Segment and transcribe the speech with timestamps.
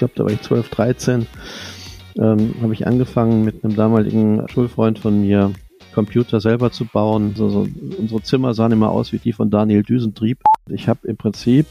[0.00, 1.26] glaube, da war ich 12, 13,
[2.18, 5.52] ähm, habe ich angefangen mit einem damaligen Schulfreund von mir
[5.94, 7.34] Computer selber zu bauen.
[7.36, 7.68] So, so,
[7.98, 10.38] unsere Zimmer sahen immer aus wie die von Daniel Düsentrieb.
[10.68, 11.66] Ich habe im Prinzip,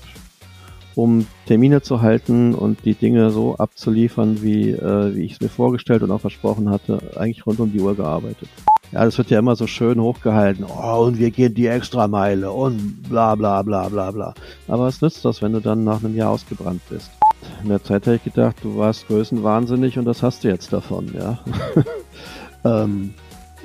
[0.96, 5.50] um Termine zu halten und die Dinge so abzuliefern, wie, äh, wie ich es mir
[5.50, 8.50] vorgestellt und auch versprochen hatte, eigentlich rund um die Uhr gearbeitet.
[8.92, 10.66] Ja, das wird ja immer so schön hochgehalten.
[10.66, 14.34] Oh, und wir gehen die Extrameile und bla bla bla bla bla.
[14.68, 17.12] Aber was nützt das, wenn du dann nach einem Jahr ausgebrannt bist?
[17.64, 21.12] In der Zeit habe ich gedacht, du warst größenwahnsinnig und das hast du jetzt davon,
[21.14, 21.40] ja.
[22.84, 23.14] ähm,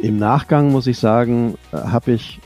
[0.01, 2.41] Im Nachgang muss ich sagen, äh, habe ich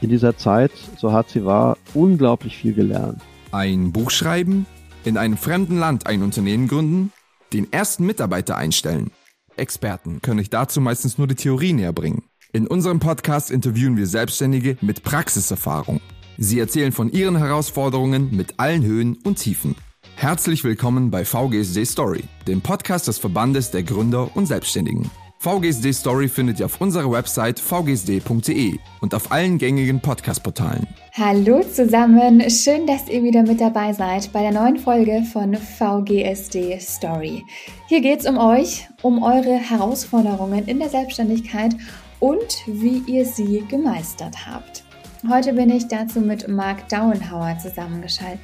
[0.00, 3.20] in dieser Zeit, so hart sie war, unglaublich viel gelernt.
[3.52, 4.66] Ein Buch schreiben,
[5.04, 7.12] in einem fremden Land ein Unternehmen gründen,
[7.52, 9.10] den ersten Mitarbeiter einstellen.
[9.56, 12.22] Experten können euch dazu meistens nur die Theorie näher bringen.
[12.52, 16.00] In unserem Podcast interviewen wir Selbstständige mit Praxiserfahrung.
[16.38, 19.76] Sie erzählen von ihren Herausforderungen mit allen Höhen und Tiefen.
[20.20, 25.10] Herzlich willkommen bei VGSD Story, dem Podcast des Verbandes der Gründer und Selbstständigen.
[25.38, 30.86] VGSD Story findet ihr auf unserer Website vgsd.de und auf allen gängigen Podcast-Portalen.
[31.14, 36.78] Hallo zusammen, schön, dass ihr wieder mit dabei seid bei der neuen Folge von VGSD
[36.78, 37.42] Story.
[37.88, 41.74] Hier geht es um euch, um eure Herausforderungen in der Selbstständigkeit
[42.18, 44.84] und wie ihr sie gemeistert habt.
[45.28, 48.40] Heute bin ich dazu mit Marc Dauenhauer zusammengeschaltet.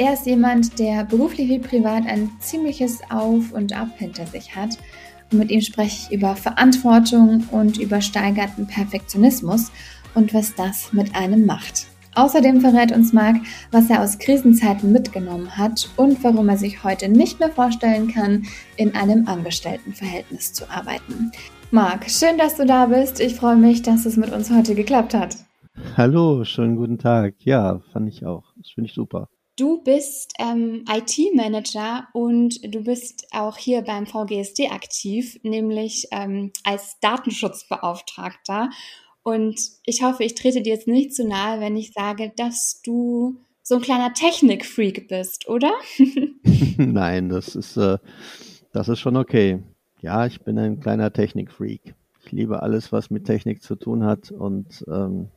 [0.00, 4.78] Er ist jemand, der beruflich wie privat ein ziemliches Auf und Ab hinter sich hat
[5.32, 9.70] mit ihm spreche ich über Verantwortung und übersteigerten Perfektionismus
[10.14, 11.86] und was das mit einem macht.
[12.16, 13.36] Außerdem verrät uns Marc,
[13.70, 18.44] was er aus Krisenzeiten mitgenommen hat und warum er sich heute nicht mehr vorstellen kann,
[18.76, 21.30] in einem Angestelltenverhältnis zu arbeiten.
[21.70, 23.20] Marc, schön, dass du da bist.
[23.20, 25.36] Ich freue mich, dass es mit uns heute geklappt hat.
[25.96, 27.34] Hallo, schönen guten Tag.
[27.38, 28.52] Ja, fand ich auch.
[28.56, 29.28] Das finde ich super.
[29.60, 36.98] Du bist ähm, IT-Manager und du bist auch hier beim VGSD aktiv, nämlich ähm, als
[37.00, 38.70] Datenschutzbeauftragter.
[39.22, 43.36] Und ich hoffe, ich trete dir jetzt nicht zu nahe, wenn ich sage, dass du
[43.62, 45.72] so ein kleiner Technik-Freak bist, oder?
[46.78, 47.98] Nein, das ist, äh,
[48.72, 49.62] das ist schon okay.
[50.00, 51.94] Ja, ich bin ein kleiner Technik-Freak.
[52.24, 55.28] Ich liebe alles, was mit Technik zu tun hat und ähm,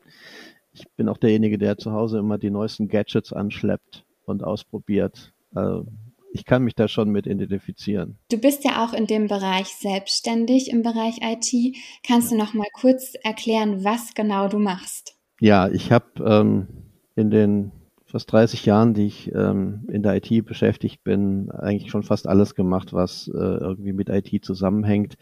[0.72, 5.34] ich bin auch derjenige, der zu Hause immer die neuesten Gadgets anschleppt und ausprobiert.
[5.54, 5.86] Also
[6.34, 8.18] ich kann mich da schon mit identifizieren.
[8.32, 11.76] Du bist ja auch in dem Bereich selbstständig im Bereich IT.
[12.06, 12.38] Kannst ja.
[12.38, 15.16] du noch mal kurz erklären, was genau du machst?
[15.40, 16.68] Ja, ich habe ähm,
[17.16, 17.72] in den
[18.06, 22.56] fast 30 Jahren, die ich ähm, in der IT beschäftigt bin, eigentlich schon fast alles
[22.56, 25.16] gemacht, was äh, irgendwie mit IT zusammenhängt.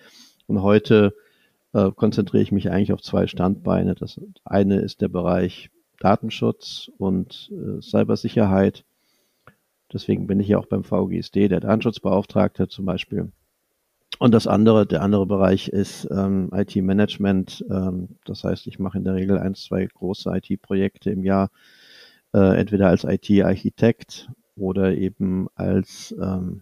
[0.47, 1.13] Und heute
[1.73, 3.95] äh, konzentriere ich mich eigentlich auf zwei Standbeine.
[3.95, 5.69] Das eine ist der Bereich
[5.99, 8.83] Datenschutz und äh, Cybersicherheit
[9.93, 13.31] Deswegen bin ich ja auch beim VGSD, der Datenschutzbeauftragte zum Beispiel.
[14.19, 17.65] Und das andere, der andere Bereich ist ähm, IT-Management.
[17.69, 21.49] Ähm, das heißt, ich mache in der Regel ein, zwei große IT-Projekte im Jahr,
[22.33, 26.61] äh, entweder als IT-Architekt oder eben als, ähm,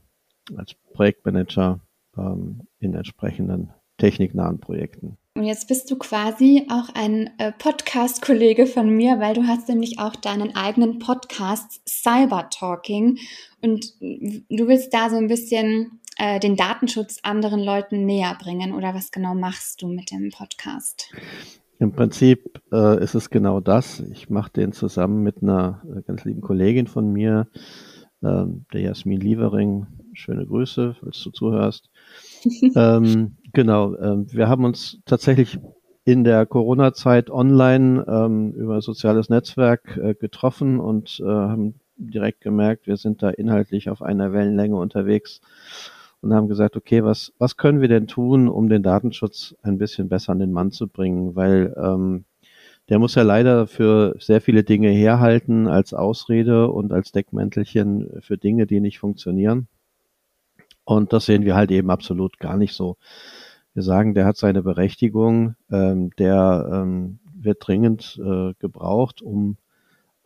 [0.55, 1.81] als Projektmanager
[2.17, 5.18] ähm, in entsprechenden techniknahen Projekten.
[5.35, 9.99] Und jetzt bist du quasi auch ein äh, Podcast-Kollege von mir, weil du hast nämlich
[9.99, 13.17] auch deinen eigenen Podcast Cyber Talking
[13.61, 18.93] und du willst da so ein bisschen äh, den Datenschutz anderen Leuten näher bringen oder
[18.93, 21.11] was genau machst du mit dem Podcast?
[21.79, 24.01] Im Prinzip äh, ist es genau das.
[24.11, 27.47] Ich mache den zusammen mit einer äh, ganz lieben Kollegin von mir,
[28.21, 29.87] ähm, der Jasmin Lievering.
[30.13, 31.89] Schöne Grüße, falls du zuhörst.
[32.75, 35.59] Ähm, genau, ähm, wir haben uns tatsächlich
[36.05, 42.87] in der Corona-Zeit online ähm, über soziales Netzwerk äh, getroffen und äh, haben direkt gemerkt,
[42.87, 45.41] wir sind da inhaltlich auf einer Wellenlänge unterwegs
[46.21, 50.09] und haben gesagt, okay, was, was können wir denn tun, um den Datenschutz ein bisschen
[50.09, 51.35] besser an den Mann zu bringen?
[51.35, 52.25] Weil ähm,
[52.89, 58.37] der muss ja leider für sehr viele Dinge herhalten als Ausrede und als Deckmäntelchen für
[58.37, 59.67] Dinge, die nicht funktionieren.
[60.89, 62.97] Und das sehen wir halt eben absolut gar nicht so.
[63.75, 69.57] Wir sagen, der hat seine Berechtigung, ähm, der ähm, wird dringend äh, gebraucht, um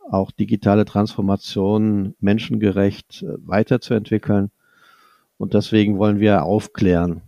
[0.08, 4.50] auch digitale Transformation menschengerecht äh, weiterzuentwickeln.
[5.36, 7.20] Und deswegen wollen wir aufklären,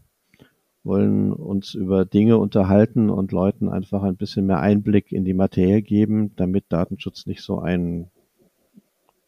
[0.82, 5.82] wollen uns über Dinge unterhalten und Leuten einfach ein bisschen mehr Einblick in die Materie
[5.82, 8.11] geben, damit Datenschutz nicht so ein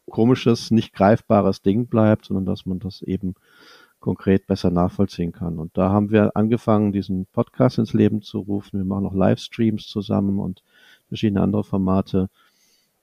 [0.09, 3.35] komisches, nicht greifbares Ding bleibt, sondern dass man das eben
[3.99, 5.59] konkret besser nachvollziehen kann.
[5.59, 8.79] Und da haben wir angefangen, diesen Podcast ins Leben zu rufen.
[8.79, 10.63] Wir machen noch Livestreams zusammen und
[11.07, 12.29] verschiedene andere Formate,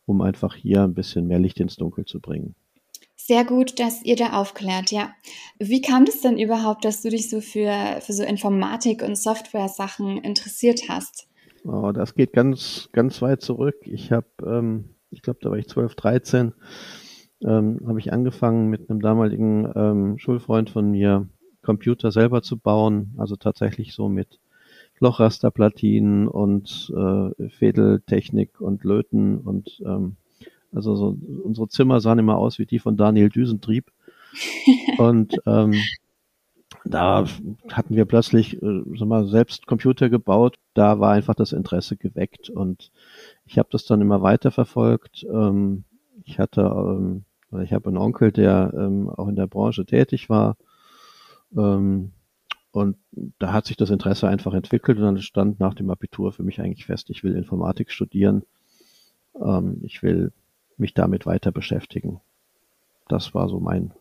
[0.07, 2.55] um einfach hier ein bisschen mehr Licht ins Dunkel zu bringen.
[3.17, 5.11] Sehr gut, dass ihr da aufklärt, ja.
[5.59, 10.19] Wie kam es denn überhaupt, dass du dich so für, für so Informatik und Software-Sachen
[10.19, 11.27] interessiert hast?
[11.65, 13.75] Oh, das geht ganz, ganz weit zurück.
[13.83, 16.53] Ich habe, ähm, ich glaube, da war ich 12, 13,
[17.43, 21.29] ähm, habe ich angefangen mit einem damaligen ähm, Schulfreund von mir
[21.63, 24.39] Computer selber zu bauen, also tatsächlich so mit
[25.01, 30.17] Lochrasterplatinen und äh, Fädeltechnik und Löten und ähm,
[30.73, 33.91] also so, unsere Zimmer sahen immer aus wie die von Daniel Düsentrieb.
[34.99, 35.75] und ähm,
[36.85, 37.25] da
[37.73, 40.57] hatten wir plötzlich äh, sag mal, selbst Computer gebaut.
[40.75, 42.91] Da war einfach das Interesse geweckt und
[43.45, 45.25] ich habe das dann immer weiter verfolgt.
[45.25, 45.85] Ähm,
[46.27, 47.25] ich hatte, ähm,
[47.63, 50.57] ich habe einen Onkel, der ähm, auch in der Branche tätig war.
[51.57, 52.13] Ähm,
[52.73, 52.99] und
[53.39, 56.61] da hat sich das Interesse einfach entwickelt und dann stand nach dem Abitur für mich
[56.61, 58.43] eigentlich fest, ich will Informatik studieren.
[59.41, 60.33] Ähm, ich will
[60.77, 62.21] mich damit weiter beschäftigen.
[63.09, 63.95] Das war so mein,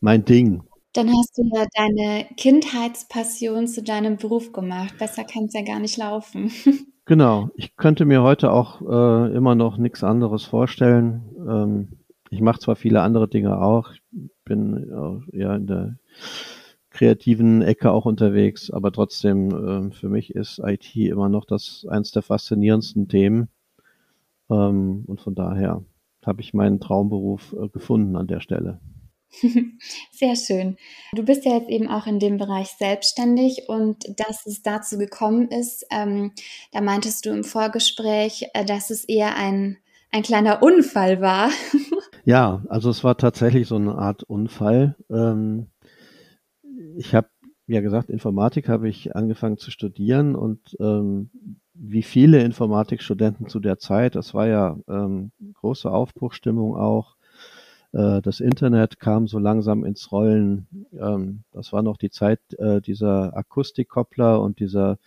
[0.00, 0.62] mein Ding.
[0.92, 4.98] Dann hast du ja deine Kindheitspassion zu deinem Beruf gemacht.
[4.98, 6.50] Besser kann es ja gar nicht laufen.
[7.04, 7.50] Genau.
[7.56, 11.22] Ich könnte mir heute auch äh, immer noch nichts anderes vorstellen.
[11.36, 11.88] Ähm,
[12.30, 13.90] ich mache zwar viele andere Dinge auch.
[13.90, 14.02] Ich
[14.44, 14.88] bin
[15.32, 15.98] äh, ja in der
[16.90, 22.12] kreativen Ecke auch unterwegs, aber trotzdem äh, für mich ist IT immer noch das eins
[22.12, 23.48] der faszinierendsten Themen.
[24.48, 25.82] Ähm, und von daher
[26.24, 28.78] habe ich meinen Traumberuf äh, gefunden an der Stelle.
[30.12, 30.76] Sehr schön.
[31.14, 35.48] Du bist ja jetzt eben auch in dem Bereich selbstständig und dass es dazu gekommen
[35.48, 36.32] ist, ähm,
[36.72, 39.78] da meintest du im Vorgespräch, äh, dass es eher ein,
[40.10, 41.50] ein kleiner Unfall war.
[42.24, 44.96] ja, also es war tatsächlich so eine Art Unfall.
[45.10, 45.68] Ähm,
[46.96, 47.28] ich habe
[47.66, 51.30] ja gesagt, Informatik habe ich angefangen zu studieren und ähm,
[51.74, 57.16] wie viele Informatikstudenten zu der Zeit, das war ja ähm, große Aufbruchstimmung auch
[57.92, 60.66] das Internet kam so langsam ins Rollen.
[60.98, 64.98] Ähm, das war noch die Zeit äh, dieser Akustikkoppler und dieser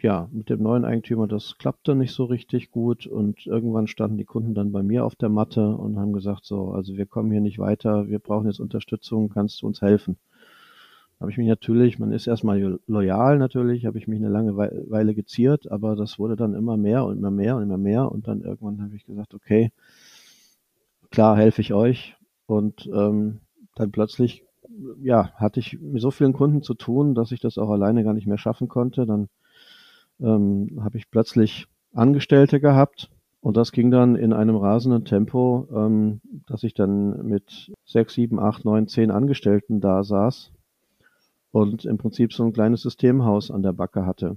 [0.04, 3.06] ja, mit dem neuen Eigentümer, das klappte nicht so richtig gut.
[3.06, 6.72] Und irgendwann standen die Kunden dann bei mir auf der Matte und haben gesagt, so,
[6.72, 10.18] also wir kommen hier nicht weiter, wir brauchen jetzt Unterstützung, kannst du uns helfen?
[11.20, 15.14] Habe ich mich natürlich, man ist erstmal loyal natürlich, habe ich mich eine lange Weile
[15.14, 18.12] geziert, aber das wurde dann immer mehr und immer mehr und immer mehr.
[18.12, 19.72] Und dann irgendwann habe ich gesagt, okay,
[21.10, 22.14] klar helfe ich euch.
[22.44, 23.40] Und ähm,
[23.74, 24.44] dann plötzlich
[25.02, 28.12] ja, hatte ich mit so vielen Kunden zu tun, dass ich das auch alleine gar
[28.12, 29.06] nicht mehr schaffen konnte.
[29.06, 29.30] Dann
[30.24, 36.20] ähm, habe ich plötzlich Angestellte gehabt und das ging dann in einem rasenden Tempo, ähm,
[36.46, 40.50] dass ich dann mit sechs, sieben, acht, neun, zehn Angestellten da saß
[41.52, 44.36] und im Prinzip so ein kleines Systemhaus an der Backe hatte.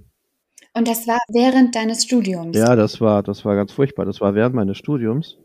[0.74, 2.56] Und das war während deines Studiums?
[2.56, 4.04] Ja, das war, das war ganz furchtbar.
[4.04, 5.38] Das war während meines Studiums.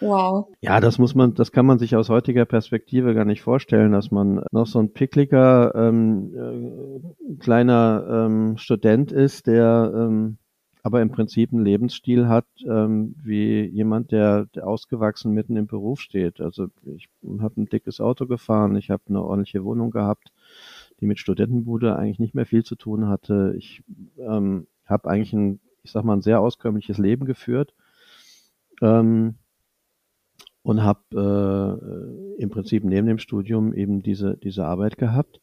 [0.00, 0.48] Wow.
[0.60, 4.10] Ja, das muss man, das kann man sich aus heutiger Perspektive gar nicht vorstellen, dass
[4.10, 10.38] man noch so ein pickliger ähm, äh, kleiner ähm, Student ist, der ähm,
[10.84, 15.98] aber im Prinzip einen Lebensstil hat, ähm, wie jemand, der, der ausgewachsen mitten im Beruf
[15.98, 16.42] steht.
[16.42, 17.08] Also ich
[17.40, 20.30] habe ein dickes Auto gefahren, ich habe eine ordentliche Wohnung gehabt,
[21.00, 23.54] die mit Studentenbude eigentlich nicht mehr viel zu tun hatte.
[23.56, 23.82] Ich
[24.18, 27.72] ähm, habe eigentlich ein, ich sag mal, ein sehr auskömmliches Leben geführt.
[28.82, 29.36] Ähm,
[30.64, 31.78] und habe
[32.38, 35.40] äh, im Prinzip neben dem Studium eben diese, diese Arbeit gehabt.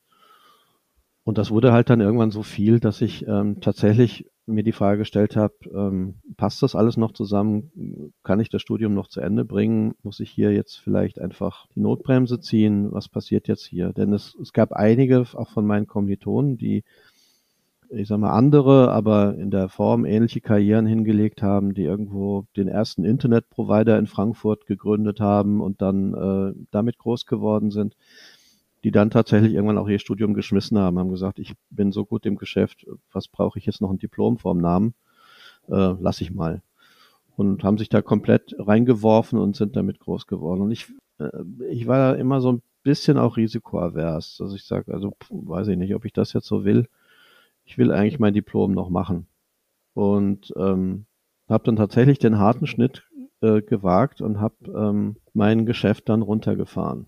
[1.24, 4.98] Und das wurde halt dann irgendwann so viel, dass ich ähm, tatsächlich mir die Frage
[4.98, 8.12] gestellt habe, ähm, passt das alles noch zusammen?
[8.24, 9.94] Kann ich das Studium noch zu Ende bringen?
[10.02, 12.92] Muss ich hier jetzt vielleicht einfach die Notbremse ziehen?
[12.92, 13.94] Was passiert jetzt hier?
[13.94, 16.84] Denn es, es gab einige, auch von meinen Kommilitonen, die,
[17.94, 22.68] ich sag mal, andere, aber in der Form ähnliche Karrieren hingelegt haben, die irgendwo den
[22.68, 27.96] ersten Internetprovider in Frankfurt gegründet haben und dann äh, damit groß geworden sind
[28.84, 32.26] die dann tatsächlich irgendwann auch ihr Studium geschmissen haben, haben gesagt, ich bin so gut
[32.26, 34.96] im Geschäft, was brauche ich jetzt noch ein Diplom vorm Namen?
[35.68, 36.64] Äh, lass ich mal.
[37.36, 40.62] Und haben sich da komplett reingeworfen und sind damit groß geworden.
[40.62, 40.88] Und ich,
[41.20, 41.30] äh,
[41.70, 44.40] ich war da immer so ein bisschen auch risikoavers.
[44.42, 46.88] Also ich sage, also weiß ich nicht, ob ich das jetzt so will.
[47.66, 49.28] Ich will eigentlich mein Diplom noch machen.
[49.94, 51.06] Und ähm,
[51.50, 53.04] habe dann tatsächlich den harten Schnitt
[53.42, 57.08] äh, gewagt und habe ähm, mein Geschäft dann runtergefahren.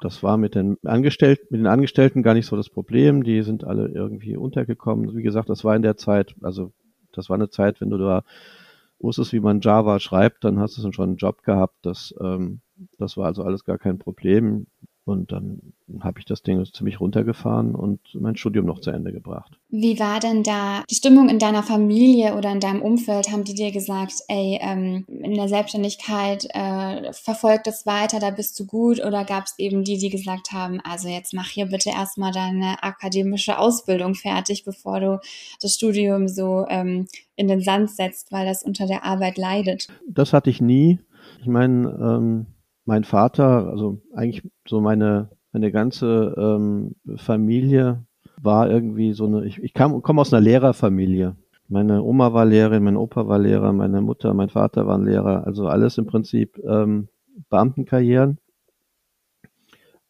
[0.00, 3.22] Das war mit den Angestellten, mit den Angestellten gar nicht so das Problem.
[3.22, 5.14] Die sind alle irgendwie untergekommen.
[5.14, 6.72] Wie gesagt, das war in der Zeit, also
[7.12, 8.24] das war eine Zeit, wenn du da
[8.98, 11.76] wusstest, wie man Java schreibt, dann hast du schon einen Job gehabt.
[11.82, 12.60] Das, ähm,
[12.98, 14.66] das war also alles gar kein Problem.
[15.10, 19.58] Und dann habe ich das Ding ziemlich runtergefahren und mein Studium noch zu Ende gebracht.
[19.68, 23.30] Wie war denn da die Stimmung in deiner Familie oder in deinem Umfeld?
[23.32, 28.58] Haben die dir gesagt, ey, ähm, in der Selbstständigkeit äh, verfolgt das weiter, da bist
[28.60, 29.04] du gut?
[29.04, 32.82] Oder gab es eben die, die gesagt haben, also jetzt mach hier bitte erstmal deine
[32.82, 35.20] akademische Ausbildung fertig, bevor du
[35.60, 39.88] das Studium so ähm, in den Sand setzt, weil das unter der Arbeit leidet?
[40.08, 41.00] Das hatte ich nie.
[41.40, 42.46] Ich meine, ähm
[42.90, 48.04] mein Vater, also eigentlich so meine, meine ganze ähm, Familie
[48.42, 51.36] war irgendwie so eine, ich, ich komme aus einer Lehrerfamilie.
[51.68, 55.68] Meine Oma war Lehrerin, mein Opa war Lehrer, meine Mutter, mein Vater waren Lehrer, also
[55.68, 57.06] alles im Prinzip ähm,
[57.48, 58.38] Beamtenkarrieren.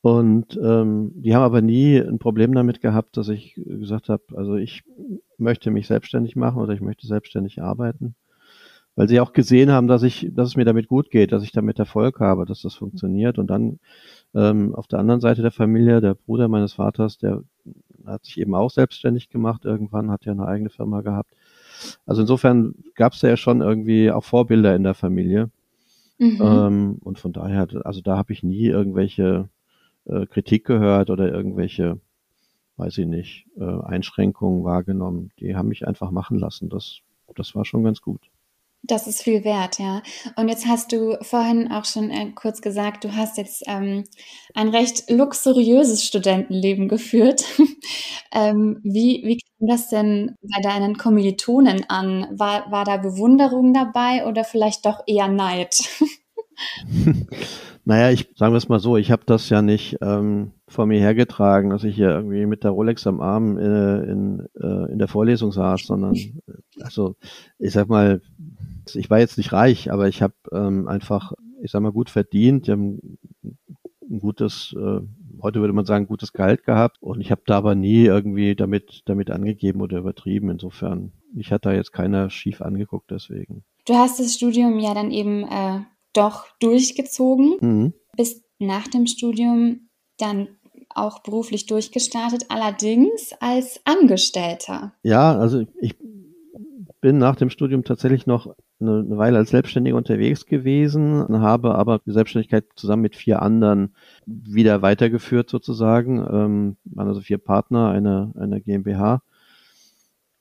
[0.00, 4.56] Und ähm, die haben aber nie ein Problem damit gehabt, dass ich gesagt habe, also
[4.56, 4.84] ich
[5.36, 8.14] möchte mich selbstständig machen oder ich möchte selbstständig arbeiten
[8.96, 11.52] weil sie auch gesehen haben, dass ich, dass es mir damit gut geht, dass ich
[11.52, 13.38] damit Erfolg habe, dass das funktioniert.
[13.38, 13.78] Und dann
[14.34, 17.42] ähm, auf der anderen Seite der Familie, der Bruder meines Vaters, der
[18.06, 21.34] hat sich eben auch selbstständig gemacht irgendwann, hat ja eine eigene Firma gehabt.
[22.06, 25.50] Also insofern gab es ja schon irgendwie auch Vorbilder in der Familie.
[26.18, 26.38] Mhm.
[26.40, 29.48] Ähm, und von daher, also da habe ich nie irgendwelche
[30.04, 31.98] äh, Kritik gehört oder irgendwelche,
[32.76, 35.30] weiß ich nicht, äh, Einschränkungen wahrgenommen.
[35.38, 36.68] Die haben mich einfach machen lassen.
[36.68, 37.00] Das,
[37.34, 38.29] das war schon ganz gut.
[38.82, 40.02] Das ist viel wert, ja.
[40.36, 44.04] Und jetzt hast du vorhin auch schon äh, kurz gesagt, du hast jetzt ähm,
[44.54, 47.44] ein recht luxuriöses Studentenleben geführt.
[48.32, 52.26] ähm, wie, wie kam das denn bei deinen Kommilitonen an?
[52.32, 55.76] War, war da Bewunderung dabei oder vielleicht doch eher Neid?
[57.84, 61.00] naja, ich sagen wir es mal so, ich habe das ja nicht ähm, vor mir
[61.00, 65.08] hergetragen, dass ich hier irgendwie mit der Rolex am Arm äh, in, äh, in der
[65.08, 67.16] Vorlesung saß, sondern äh, also
[67.58, 68.20] ich sag mal,
[68.94, 72.68] ich war jetzt nicht reich, aber ich habe ähm, einfach, ich sag mal, gut verdient.
[72.68, 72.74] Ich
[74.10, 75.00] ein gutes, äh,
[75.42, 76.98] heute würde man sagen, gutes Gehalt gehabt.
[77.00, 80.50] Und ich habe da aber nie irgendwie damit, damit angegeben oder übertrieben.
[80.50, 83.64] Insofern, mich hat da jetzt keiner schief angeguckt deswegen.
[83.86, 85.80] Du hast das Studium ja dann eben äh,
[86.12, 87.56] doch durchgezogen.
[87.60, 87.92] Mhm.
[88.16, 89.88] Bist nach dem Studium
[90.18, 90.48] dann
[90.94, 94.92] auch beruflich durchgestartet, allerdings als Angestellter.
[95.02, 95.94] Ja, also ich
[97.00, 102.00] bin nach dem Studium tatsächlich noch eine, eine Weile als Selbstständiger unterwegs gewesen, habe aber
[102.04, 103.94] die Selbstständigkeit zusammen mit vier anderen
[104.26, 106.18] wieder weitergeführt sozusagen.
[106.18, 109.22] Ähm, waren also vier Partner, eine, eine GmbH.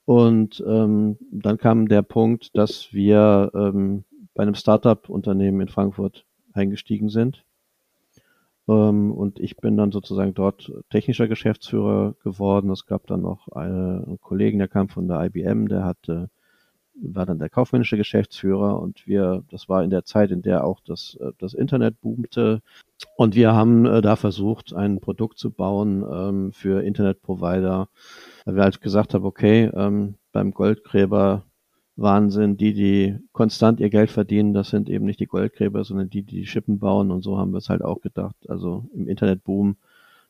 [0.05, 4.05] Und ähm, dann kam der Punkt, dass wir ähm,
[4.39, 7.43] bei einem Startup-Unternehmen in Frankfurt eingestiegen sind.
[8.69, 12.69] Ähm, und ich bin dann sozusagen dort technischer Geschäftsführer geworden.
[12.69, 16.29] Es gab dann noch einen Kollegen, der kam von der IBM, der hatte
[17.01, 20.79] war dann der kaufmännische Geschäftsführer und wir, das war in der Zeit, in der auch
[20.85, 22.61] das, äh, das Internet boomte.
[23.17, 27.89] Und wir haben äh, da versucht, ein Produkt zu bauen ähm, für Internetprovider.
[28.45, 31.43] Weil wir halt gesagt haben, okay, ähm, beim Goldgräber
[32.01, 36.23] Wahnsinn, die, die konstant ihr Geld verdienen, das sind eben nicht die Goldgräber, sondern die,
[36.23, 37.11] die Schippen bauen.
[37.11, 38.35] Und so haben wir es halt auch gedacht.
[38.47, 39.75] Also im Internetboom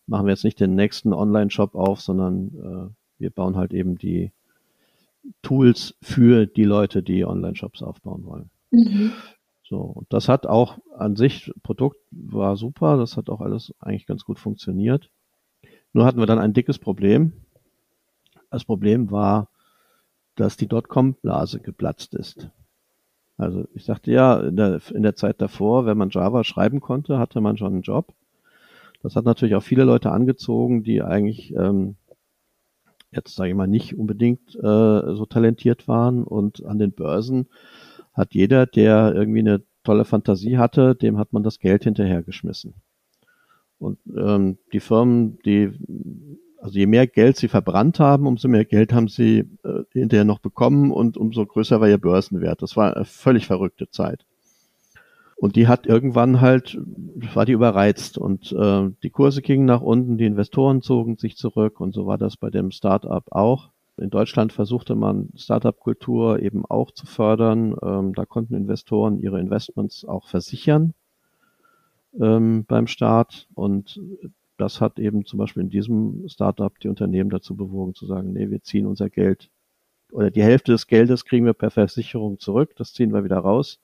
[0.08, 4.32] machen wir jetzt nicht den nächsten Online-Shop auf, sondern äh, wir bauen halt eben die
[5.42, 8.50] Tools für die Leute, die Online-Shops aufbauen wollen.
[8.72, 9.12] Mhm.
[9.64, 14.08] So, und das hat auch an sich, Produkt war super, das hat auch alles eigentlich
[14.08, 15.10] ganz gut funktioniert.
[15.94, 17.34] Nur hatten wir dann ein dickes Problem.
[18.50, 19.50] Das Problem war,
[20.40, 22.50] dass die Dotcom-Blase geplatzt ist.
[23.38, 27.20] Also ich sagte ja, in der, in der Zeit davor, wenn man Java schreiben konnte,
[27.20, 28.14] hatte man schon einen Job.
[29.02, 31.96] Das hat natürlich auch viele Leute angezogen, die eigentlich ähm,
[33.12, 34.60] jetzt sage ich mal nicht unbedingt äh,
[35.16, 36.24] so talentiert waren.
[36.24, 37.48] Und an den Börsen
[38.14, 42.74] hat jeder, der irgendwie eine tolle Fantasie hatte, dem hat man das Geld hinterhergeschmissen.
[43.80, 45.72] Und ähm, die Firmen, die,
[46.62, 50.40] also je mehr Geld sie verbrannt haben, umso mehr Geld haben sie äh, hinterher noch
[50.40, 52.62] bekommen und umso größer war ihr Börsenwert.
[52.62, 54.26] Das war eine völlig verrückte Zeit.
[55.38, 56.78] Und die hat irgendwann halt,
[57.34, 61.80] war die überreizt und äh, die Kurse gingen nach unten, die Investoren zogen sich zurück
[61.80, 63.70] und so war das bei dem Startup auch.
[63.96, 67.76] In Deutschland versuchte man Startup-Kultur eben auch zu fördern.
[67.82, 70.94] Ähm, da konnten Investoren ihre Investments auch versichern
[72.20, 74.00] ähm, beim Start und
[74.60, 78.50] das hat eben zum Beispiel in diesem Startup die Unternehmen dazu bewogen zu sagen, nee,
[78.50, 79.50] wir ziehen unser Geld
[80.12, 83.80] oder die Hälfte des Geldes kriegen wir per Versicherung zurück, das ziehen wir wieder raus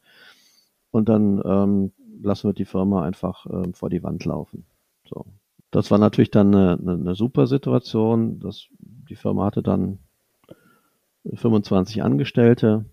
[0.92, 1.92] und dann ähm,
[2.22, 4.66] lassen wir die Firma einfach ähm, vor die Wand laufen.
[5.08, 5.26] So.
[5.72, 8.40] Das war natürlich dann eine, eine, eine super Situation.
[8.40, 10.00] Das, die Firma hatte dann
[11.34, 12.86] 25 Angestellte.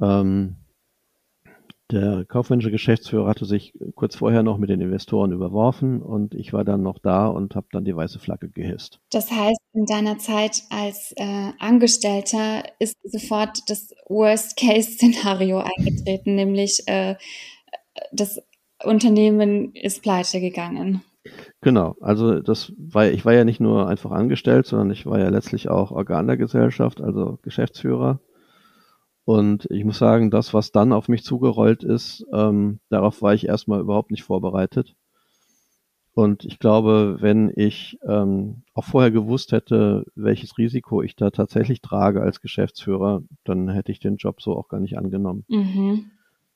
[0.00, 0.56] Ähm,
[1.92, 6.64] der kaufmännische Geschäftsführer hatte sich kurz vorher noch mit den Investoren überworfen und ich war
[6.64, 9.00] dann noch da und habe dann die weiße Flagge gehisst.
[9.10, 17.16] Das heißt, in deiner Zeit als äh, Angestellter ist sofort das Worst-Case-Szenario eingetreten, nämlich äh,
[18.12, 18.40] das
[18.82, 21.02] Unternehmen ist pleite gegangen.
[21.60, 25.28] Genau, also das war, ich war ja nicht nur einfach angestellt, sondern ich war ja
[25.28, 28.20] letztlich auch Organ der Gesellschaft, also Geschäftsführer.
[29.24, 33.46] Und ich muss sagen, das, was dann auf mich zugerollt ist, ähm, darauf war ich
[33.46, 34.96] erstmal überhaupt nicht vorbereitet.
[36.14, 41.80] Und ich glaube, wenn ich ähm, auch vorher gewusst hätte, welches Risiko ich da tatsächlich
[41.80, 45.44] trage als Geschäftsführer, dann hätte ich den Job so auch gar nicht angenommen.
[45.48, 46.10] Mhm.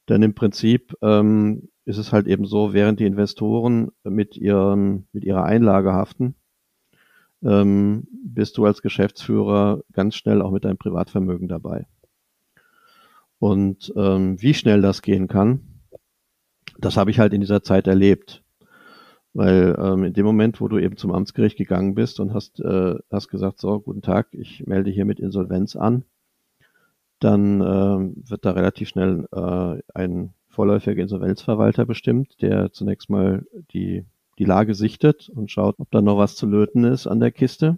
[0.08, 5.25] Denn im Prinzip ähm, ist es halt eben so, während die Investoren mit ihrem, mit
[5.25, 6.35] ihrer Einlage haften,
[7.42, 11.87] ähm, bist du als Geschäftsführer ganz schnell auch mit deinem Privatvermögen dabei.
[13.38, 15.61] Und ähm, wie schnell das gehen kann,
[16.79, 18.42] das habe ich halt in dieser Zeit erlebt.
[19.35, 22.94] Weil ähm, in dem Moment, wo du eben zum Amtsgericht gegangen bist und hast, äh,
[23.11, 26.05] hast gesagt, so, guten Tag, ich melde hier mit Insolvenz an,
[27.20, 34.07] dann äh, wird da relativ schnell äh, ein vorläufiger Insolvenzverwalter bestimmt, der zunächst mal die,
[34.38, 37.77] die Lage sichtet und schaut, ob da noch was zu löten ist an der Kiste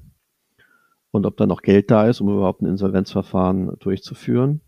[1.10, 4.60] und ob da noch Geld da ist, um überhaupt ein Insolvenzverfahren durchzuführen.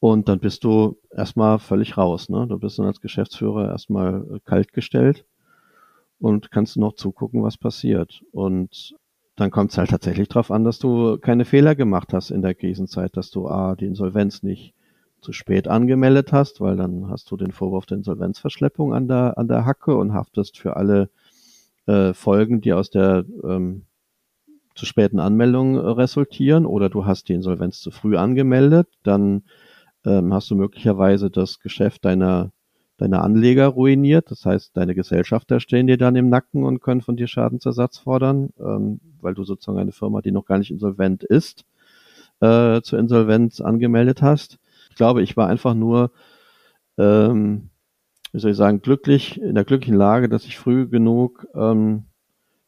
[0.00, 2.28] Und dann bist du erstmal völlig raus.
[2.28, 2.46] Ne?
[2.46, 5.24] Du bist dann als Geschäftsführer erstmal äh, kalt gestellt
[6.20, 8.22] und kannst noch zugucken, was passiert.
[8.32, 8.94] Und
[9.36, 12.54] dann kommt es halt tatsächlich darauf an, dass du keine Fehler gemacht hast in der
[12.54, 14.74] Krisenzeit, dass du A, die Insolvenz nicht
[15.20, 19.48] zu spät angemeldet hast, weil dann hast du den Vorwurf der Insolvenzverschleppung an der, an
[19.48, 21.10] der Hacke und haftest für alle
[21.86, 23.82] äh, Folgen, die aus der ähm,
[24.74, 29.42] zu späten Anmeldung äh, resultieren, oder du hast die Insolvenz zu früh angemeldet, dann
[30.04, 32.50] ähm, hast du möglicherweise das Geschäft deiner,
[32.96, 34.30] deiner Anleger ruiniert.
[34.30, 38.50] Das heißt, deine Gesellschafter stehen dir dann im Nacken und können von dir Schadensersatz fordern,
[38.58, 41.64] ähm, weil du sozusagen eine Firma, die noch gar nicht insolvent ist,
[42.40, 44.58] äh, zur Insolvenz angemeldet hast.
[44.90, 46.10] Ich glaube, ich war einfach nur,
[46.98, 47.70] ähm,
[48.32, 52.04] wie soll ich sagen, glücklich, in der glücklichen Lage, dass ich früh genug ähm,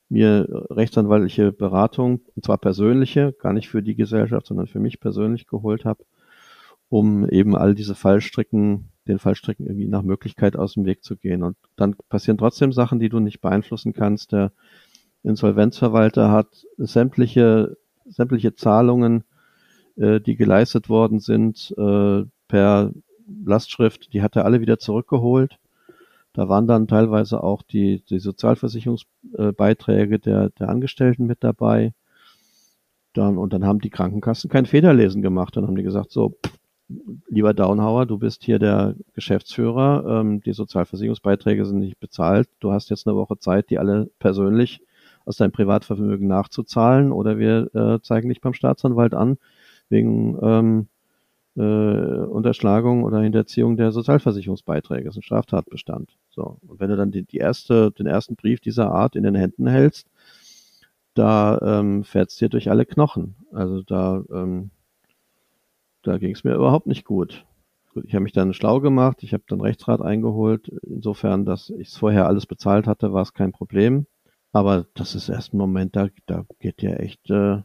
[0.08, 5.46] mir rechtsanwaltliche Beratung, und zwar persönliche, gar nicht für die Gesellschaft, sondern für mich persönlich
[5.46, 6.04] geholt habe,
[6.90, 11.42] um eben all diese Fallstricken, den Fallstricken irgendwie nach Möglichkeit aus dem Weg zu gehen.
[11.42, 14.32] Und dann passieren trotzdem Sachen, die du nicht beeinflussen kannst.
[14.32, 14.52] Der
[15.22, 17.76] Insolvenzverwalter hat sämtliche,
[18.06, 19.24] sämtliche Zahlungen,
[19.96, 22.92] äh, die geleistet worden sind, äh, per
[23.44, 25.58] Lastschrift, die hat er alle wieder zurückgeholt.
[26.32, 31.92] Da waren dann teilweise auch die, die Sozialversicherungsbeiträge der, der Angestellten mit dabei.
[33.12, 35.56] Dann, und dann haben die Krankenkassen kein Federlesen gemacht.
[35.56, 36.59] Dann haben die gesagt, so, pff,
[37.28, 42.90] lieber Downhauer, du bist hier der Geschäftsführer, ähm, die Sozialversicherungsbeiträge sind nicht bezahlt, du hast
[42.90, 44.80] jetzt eine Woche Zeit, die alle persönlich
[45.24, 49.38] aus deinem Privatvermögen nachzuzahlen oder wir äh, zeigen dich beim Staatsanwalt an
[49.88, 50.88] wegen ähm,
[51.56, 55.04] äh, Unterschlagung oder Hinterziehung der Sozialversicherungsbeiträge.
[55.04, 56.16] Das ist ein Straftatbestand.
[56.30, 56.58] So.
[56.66, 59.66] Und wenn du dann die, die erste, den ersten Brief dieser Art in den Händen
[59.66, 60.08] hältst,
[61.14, 63.34] da ähm, es dir durch alle Knochen.
[63.52, 64.70] Also da ähm,
[66.02, 67.46] da ging es mir überhaupt nicht gut.
[68.04, 70.68] ich habe mich dann schlau gemacht, ich habe dann Rechtsrat eingeholt.
[70.86, 74.06] Insofern, dass ich es vorher alles bezahlt hatte, war es kein Problem.
[74.52, 77.62] Aber das ist erst ein Moment, da, da geht ja echt, äh,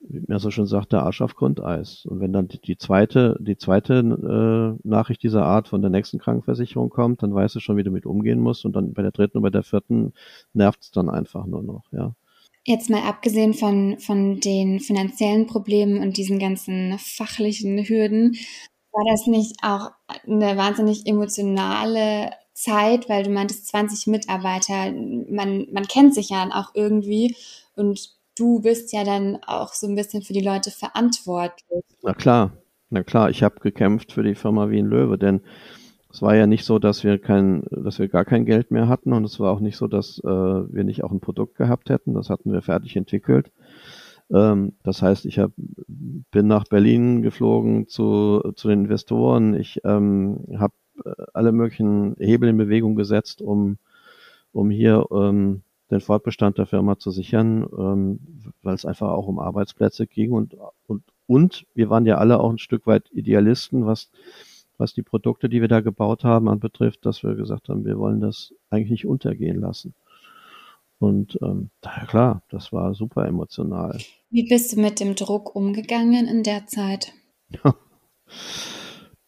[0.00, 2.04] wie man so schon sagt, der Arsch auf Grundeis.
[2.06, 6.18] Und wenn dann die, die zweite, die zweite äh, Nachricht dieser Art von der nächsten
[6.18, 8.64] Krankenversicherung kommt, dann weißt du schon, wie du mit umgehen musst.
[8.64, 10.12] Und dann bei der dritten und bei der vierten
[10.52, 12.14] nervt es dann einfach nur noch, ja.
[12.68, 18.36] Jetzt mal abgesehen von, von den finanziellen Problemen und diesen ganzen fachlichen Hürden,
[18.92, 19.92] war das nicht auch
[20.26, 26.74] eine wahnsinnig emotionale Zeit, weil du meintest 20 Mitarbeiter, man, man kennt sich ja auch
[26.74, 27.34] irgendwie
[27.74, 31.82] und du bist ja dann auch so ein bisschen für die Leute verantwortlich.
[32.02, 32.52] Na klar,
[32.90, 35.40] na klar, ich habe gekämpft für die Firma wie ein Löwe, denn
[36.18, 39.12] es war ja nicht so, dass wir kein, dass wir gar kein Geld mehr hatten
[39.12, 42.14] und es war auch nicht so, dass äh, wir nicht auch ein Produkt gehabt hätten.
[42.14, 43.52] Das hatten wir fertig entwickelt.
[44.28, 49.54] Ähm, das heißt, ich hab, bin nach Berlin geflogen zu, zu den Investoren.
[49.54, 53.78] Ich ähm, habe äh, alle möglichen Hebel in Bewegung gesetzt, um,
[54.50, 58.18] um hier ähm, den Fortbestand der Firma zu sichern, ähm,
[58.62, 60.56] weil es einfach auch um Arbeitsplätze ging und,
[60.88, 64.10] und, und wir waren ja alle auch ein Stück weit Idealisten, was
[64.78, 68.20] was die Produkte, die wir da gebaut haben, anbetrifft, dass wir gesagt haben, wir wollen
[68.20, 69.94] das eigentlich nicht untergehen lassen.
[71.00, 73.98] Und ähm, daher klar, das war super emotional.
[74.30, 77.12] Wie bist du mit dem Druck umgegangen in der Zeit?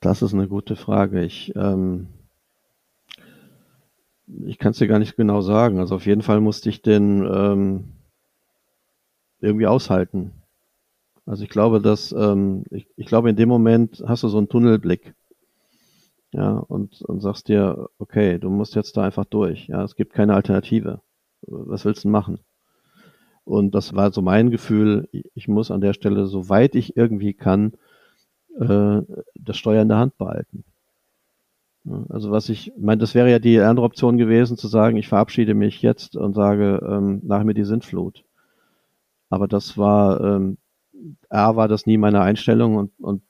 [0.01, 1.25] das ist eine gute Frage.
[1.25, 2.09] Ich, ähm,
[4.47, 5.79] ich kann es dir gar nicht genau sagen.
[5.79, 7.93] Also auf jeden Fall musste ich den ähm,
[9.41, 10.33] irgendwie aushalten.
[11.25, 14.49] Also ich glaube, dass ähm, ich, ich glaube, in dem Moment hast du so einen
[14.49, 15.15] Tunnelblick
[16.33, 20.13] ja, und, und sagst dir, okay, du musst jetzt da einfach durch, ja, es gibt
[20.13, 21.01] keine Alternative.
[21.43, 22.39] Was willst du machen?
[23.45, 27.73] Und das war so mein Gefühl, ich muss an der Stelle, soweit ich irgendwie kann,
[28.59, 29.01] äh,
[29.35, 30.65] das Steuer in der Hand behalten.
[32.11, 35.55] Also was ich, meine, das wäre ja die andere Option gewesen, zu sagen, ich verabschiede
[35.55, 38.23] mich jetzt und sage, ähm, nach mir die Sintflut.
[39.31, 40.59] Aber das war, ähm,
[41.31, 43.23] A, war das nie meine Einstellung und, und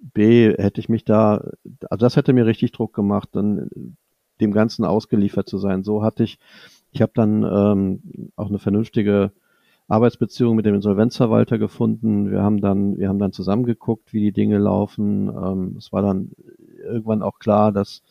[0.00, 1.50] B, hätte ich mich da,
[1.88, 3.96] also das hätte mir richtig Druck gemacht, dann
[4.40, 5.82] dem Ganzen ausgeliefert zu sein.
[5.84, 6.38] So hatte ich,
[6.92, 9.32] ich habe dann ähm, auch eine vernünftige
[9.88, 12.30] Arbeitsbeziehung mit dem Insolvenzverwalter gefunden.
[12.30, 15.28] Wir haben dann, wir haben dann zusammengeguckt, wie die Dinge laufen.
[15.28, 16.30] Ähm, es war dann
[16.82, 18.02] irgendwann auch klar, dass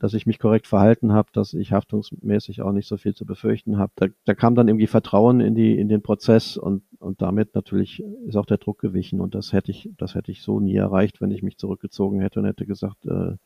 [0.00, 3.78] dass ich mich korrekt verhalten habe, dass ich haftungsmäßig auch nicht so viel zu befürchten
[3.78, 3.92] habe.
[3.96, 8.02] Da, da kam dann irgendwie Vertrauen in die in den Prozess und und damit natürlich
[8.26, 11.20] ist auch der Druck gewichen und das hätte ich das hätte ich so nie erreicht,
[11.20, 13.36] wenn ich mich zurückgezogen hätte und hätte gesagt, äh,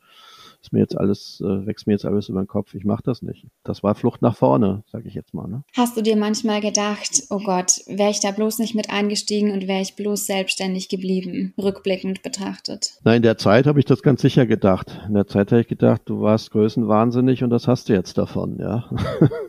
[0.65, 3.21] ist mir jetzt alles, äh, wächst mir jetzt alles über den Kopf, ich mache das
[3.21, 3.45] nicht.
[3.63, 5.47] Das war Flucht nach vorne, sage ich jetzt mal.
[5.47, 5.63] Ne?
[5.75, 9.67] Hast du dir manchmal gedacht, oh Gott, wäre ich da bloß nicht mit eingestiegen und
[9.67, 12.95] wäre ich bloß selbstständig geblieben, rückblickend betrachtet?
[13.03, 14.99] Nein, in der Zeit habe ich das ganz sicher gedacht.
[15.07, 18.57] In der Zeit habe ich gedacht, du warst größenwahnsinnig und das hast du jetzt davon,
[18.59, 18.89] ja.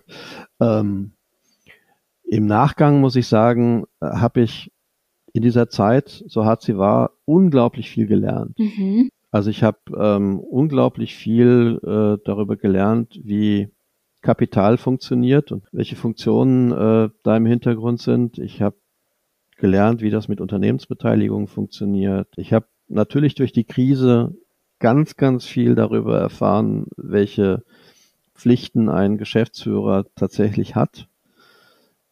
[0.61, 1.13] ähm,
[2.25, 4.71] Im Nachgang muss ich sagen, äh, habe ich
[5.33, 8.59] in dieser Zeit, so hart sie war, unglaublich viel gelernt.
[8.59, 9.11] Mhm.
[9.31, 13.69] Also ich habe ähm, unglaublich viel äh, darüber gelernt, wie
[14.23, 18.39] Kapital funktioniert und welche Funktionen äh, da im Hintergrund sind.
[18.39, 18.77] Ich habe
[19.57, 22.29] gelernt, wie das mit Unternehmensbeteiligung funktioniert.
[22.37, 24.35] Ich habe natürlich durch die Krise
[24.79, 27.63] ganz, ganz viel darüber erfahren, welche
[28.35, 31.09] Pflichten ein Geschäftsführer tatsächlich hat.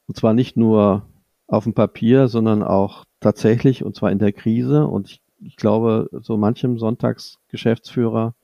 [0.07, 1.07] Und zwar nicht nur
[1.47, 4.87] auf dem Papier, sondern auch tatsächlich, und zwar in der Krise.
[4.87, 8.35] Und ich ich glaube, so manchem Sonntagsgeschäftsführer,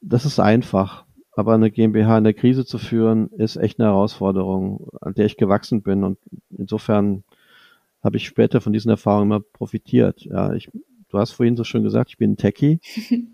[0.00, 1.04] das ist einfach.
[1.34, 5.36] Aber eine GmbH in der Krise zu führen, ist echt eine Herausforderung, an der ich
[5.36, 6.04] gewachsen bin.
[6.04, 6.18] Und
[6.56, 7.24] insofern
[8.02, 10.22] habe ich später von diesen Erfahrungen immer profitiert.
[10.22, 10.70] Ja, ich,
[11.08, 12.80] du hast vorhin so schön gesagt, ich bin ein Techie.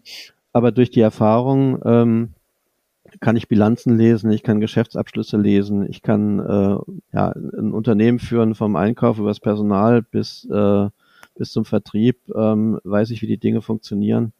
[0.52, 2.34] aber durch die Erfahrung ähm,
[3.20, 6.78] kann ich Bilanzen lesen, ich kann Geschäftsabschlüsse lesen, ich kann äh,
[7.12, 10.88] ja, ein Unternehmen führen vom Einkauf über das Personal bis äh,
[11.38, 14.32] bis zum Vertrieb ähm, weiß ich, wie die Dinge funktionieren.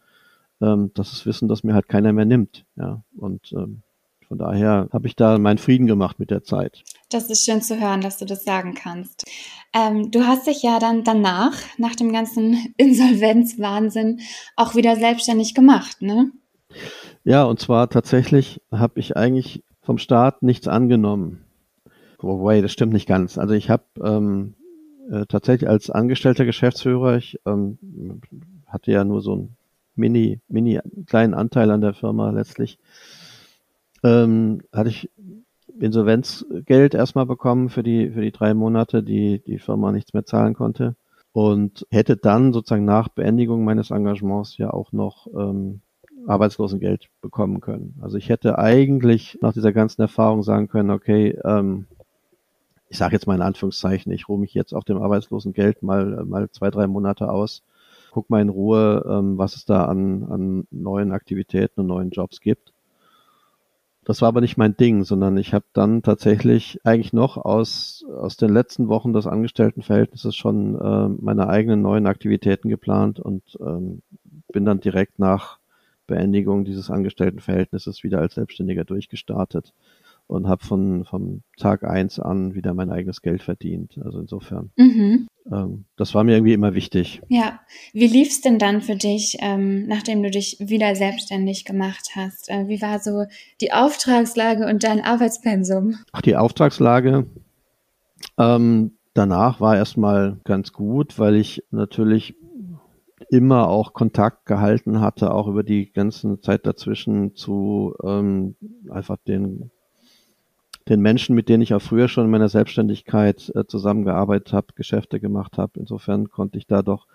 [0.61, 2.67] Ähm, das ist Wissen, das mir halt keiner mehr nimmt.
[2.77, 3.83] Ja, und ähm,
[4.27, 6.83] von daher habe ich da meinen Frieden gemacht mit der Zeit.
[7.11, 9.25] Das ist schön zu hören, dass du das sagen kannst.
[9.73, 14.21] Ähm, du hast dich ja dann danach, nach dem ganzen Insolvenzwahnsinn,
[14.57, 16.31] auch wieder selbstständig gemacht, ne?
[17.25, 21.45] Ja, und zwar tatsächlich habe ich eigentlich vom Staat nichts angenommen.
[22.19, 23.39] Wobei, das stimmt nicht ganz.
[23.39, 24.55] Also ich habe ähm,
[25.11, 27.79] äh, tatsächlich als angestellter Geschäftsführer, ich ähm,
[28.66, 29.57] hatte ja nur so einen
[29.94, 32.79] mini, mini kleinen Anteil an der Firma letztlich,
[34.05, 35.11] ähm, hatte ich
[35.81, 40.55] Insolvenzgeld erstmal bekommen für die, für die drei Monate, die die Firma nichts mehr zahlen
[40.55, 40.97] konnte.
[41.33, 45.83] Und hätte dann sozusagen nach Beendigung meines Engagements ja auch noch ähm,
[46.27, 47.94] Arbeitslosengeld bekommen können.
[48.01, 51.87] Also ich hätte eigentlich nach dieser ganzen Erfahrung sagen können, okay, ähm,
[52.88, 56.51] ich sage jetzt mal in Anführungszeichen, ich ruhe mich jetzt auf dem Arbeitslosengeld mal, mal
[56.51, 57.62] zwei, drei Monate aus,
[58.11, 62.40] guck mal in Ruhe, ähm, was es da an, an neuen Aktivitäten und neuen Jobs
[62.40, 62.72] gibt.
[64.05, 68.38] das war aber nicht mein Ding, sondern ich habe dann tatsächlich eigentlich noch aus, aus
[68.38, 74.01] den letzten Wochen des Angestelltenverhältnisses schon äh, meine eigenen neuen Aktivitäten geplant und ähm,
[74.51, 75.59] bin dann direkt nach
[76.07, 79.74] Beendigung dieses Angestelltenverhältnisses wieder als Selbstständiger durchgestartet
[80.29, 83.99] und habe von vom Tag eins an wieder mein eigenes Geld verdient.
[84.05, 85.27] Also insofern, mhm.
[85.51, 87.21] ähm, das war mir irgendwie immer wichtig.
[87.29, 87.61] Ja,
[87.93, 92.49] wie lief's denn dann für dich, ähm, nachdem du dich wieder selbstständig gemacht hast?
[92.51, 93.25] Äh, wie war so
[93.61, 95.97] die Auftragslage und dein Arbeitspensum?
[96.12, 97.27] Ach, die Auftragslage
[98.37, 102.35] ähm, danach war erstmal ganz gut, weil ich natürlich
[103.31, 108.57] immer auch Kontakt gehalten hatte, auch über die ganze Zeit dazwischen zu ähm,
[108.91, 109.71] einfach den
[110.88, 115.20] den Menschen, mit denen ich auch früher schon in meiner Selbstständigkeit äh, zusammengearbeitet habe, Geschäfte
[115.20, 115.81] gemacht habe.
[115.81, 117.07] Insofern konnte ich da doch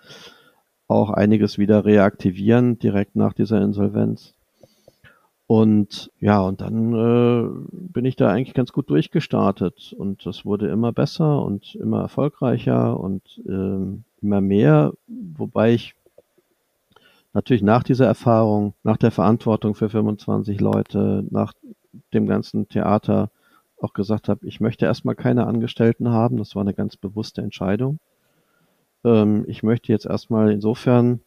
[0.86, 4.34] auch einiges wieder reaktivieren direkt nach dieser Insolvenz.
[5.46, 10.68] Und ja, und dann äh, bin ich da eigentlich ganz gut durchgestartet und das wurde
[10.68, 15.94] immer besser und immer erfolgreicher und äh, immer mehr, wobei ich
[17.34, 21.52] natürlich nach dieser Erfahrung, nach der Verantwortung für 25 Leute, nach
[22.14, 23.30] dem ganzen Theater
[23.84, 26.36] auch gesagt habe, ich möchte erstmal keine Angestellten haben.
[26.36, 27.98] Das war eine ganz bewusste Entscheidung.
[29.04, 31.20] Ähm, ich möchte jetzt erstmal insofern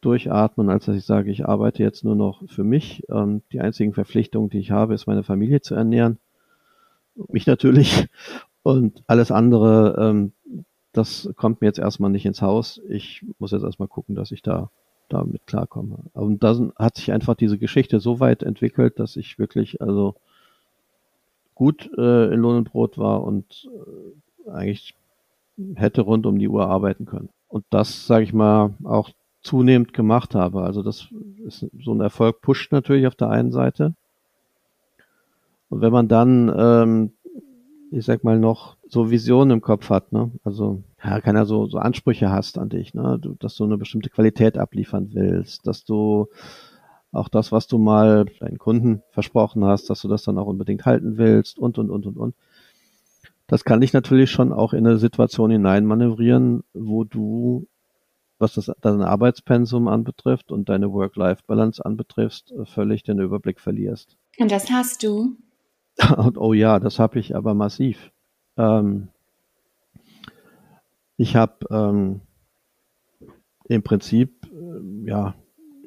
[0.00, 3.04] durchatmen, als dass ich sage, ich arbeite jetzt nur noch für mich.
[3.10, 6.18] Ähm, die einzigen Verpflichtungen, die ich habe, ist meine Familie zu ernähren.
[7.28, 8.06] Mich natürlich.
[8.62, 10.32] Und alles andere, ähm,
[10.92, 12.80] das kommt mir jetzt erstmal nicht ins Haus.
[12.88, 14.70] Ich muss jetzt erstmal gucken, dass ich da
[15.08, 15.98] damit klarkomme.
[16.14, 20.16] Und dann hat sich einfach diese Geschichte so weit entwickelt, dass ich wirklich, also
[21.56, 23.68] gut äh, in Lohn und Brot war und
[24.46, 24.94] äh, eigentlich
[25.74, 27.30] hätte rund um die Uhr arbeiten können.
[27.48, 29.10] Und das, sage ich mal, auch
[29.42, 30.62] zunehmend gemacht habe.
[30.62, 31.08] Also das
[31.44, 33.94] ist so ein Erfolg pusht natürlich auf der einen Seite.
[35.68, 37.12] Und wenn man dann, ähm,
[37.90, 40.30] ich sag mal, noch so Visionen im Kopf hat, ne?
[40.44, 43.18] Also ja, keiner so, so Ansprüche hast an dich, ne?
[43.20, 46.26] Du, dass du eine bestimmte Qualität abliefern willst, dass du
[47.16, 50.84] auch das, was du mal deinen Kunden versprochen hast, dass du das dann auch unbedingt
[50.84, 52.34] halten willst und, und, und, und, und.
[53.46, 57.68] Das kann dich natürlich schon auch in eine Situation hineinmanövrieren, wo du,
[58.38, 64.16] was das dein Arbeitspensum anbetrifft und deine Work-Life-Balance anbetrifft, völlig den Überblick verlierst.
[64.38, 65.36] Und das hast du?
[66.16, 68.12] Und, oh ja, das habe ich aber massiv.
[68.58, 69.08] Ähm,
[71.16, 72.20] ich habe ähm,
[73.68, 75.34] im Prinzip äh, ja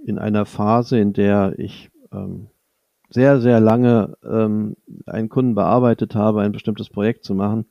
[0.09, 2.47] in einer Phase, in der ich ähm,
[3.09, 7.65] sehr, sehr lange ähm, einen Kunden bearbeitet habe, ein bestimmtes Projekt zu machen,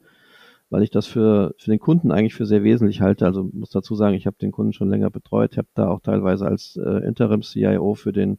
[0.71, 3.25] weil ich das für, für den Kunden eigentlich für sehr wesentlich halte.
[3.27, 6.47] Also muss dazu sagen, ich habe den Kunden schon länger betreut, habe da auch teilweise
[6.47, 8.39] als äh, Interim-CIO für den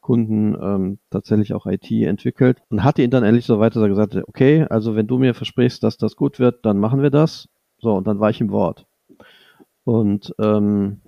[0.00, 3.88] Kunden ähm, tatsächlich auch IT entwickelt und hatte ihn dann endlich so weit, dass er
[3.88, 7.10] gesagt hat, okay, also wenn du mir versprichst, dass das gut wird, dann machen wir
[7.10, 7.48] das.
[7.78, 8.86] So, und dann war ich im Wort.
[9.82, 11.00] Und ähm,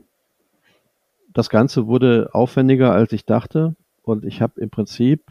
[1.38, 3.76] das Ganze wurde aufwendiger, als ich dachte.
[4.02, 5.22] Und ich habe im Prinzip,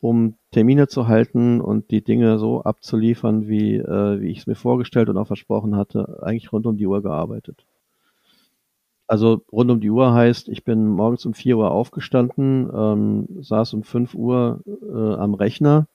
[0.00, 4.54] um Termine zu halten und die Dinge so abzuliefern, wie, äh, wie ich es mir
[4.54, 7.66] vorgestellt und auch versprochen hatte, eigentlich rund um die Uhr gearbeitet.
[9.08, 13.74] Also rund um die Uhr heißt, ich bin morgens um 4 Uhr aufgestanden, ähm, saß
[13.74, 15.86] um 5 Uhr äh, am Rechner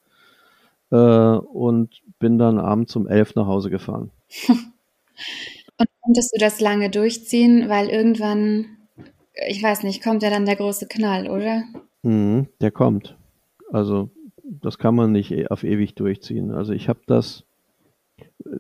[0.92, 4.12] äh, und bin dann abends um 11 nach Hause gefahren.
[4.48, 8.75] und konntest du das lange durchziehen, weil irgendwann
[9.48, 11.64] ich weiß nicht, kommt ja dann der große Knall, oder?
[12.04, 13.18] Mhm, der kommt.
[13.72, 14.10] Also
[14.44, 16.52] das kann man nicht e, auf ewig durchziehen.
[16.52, 17.44] Also ich habe das,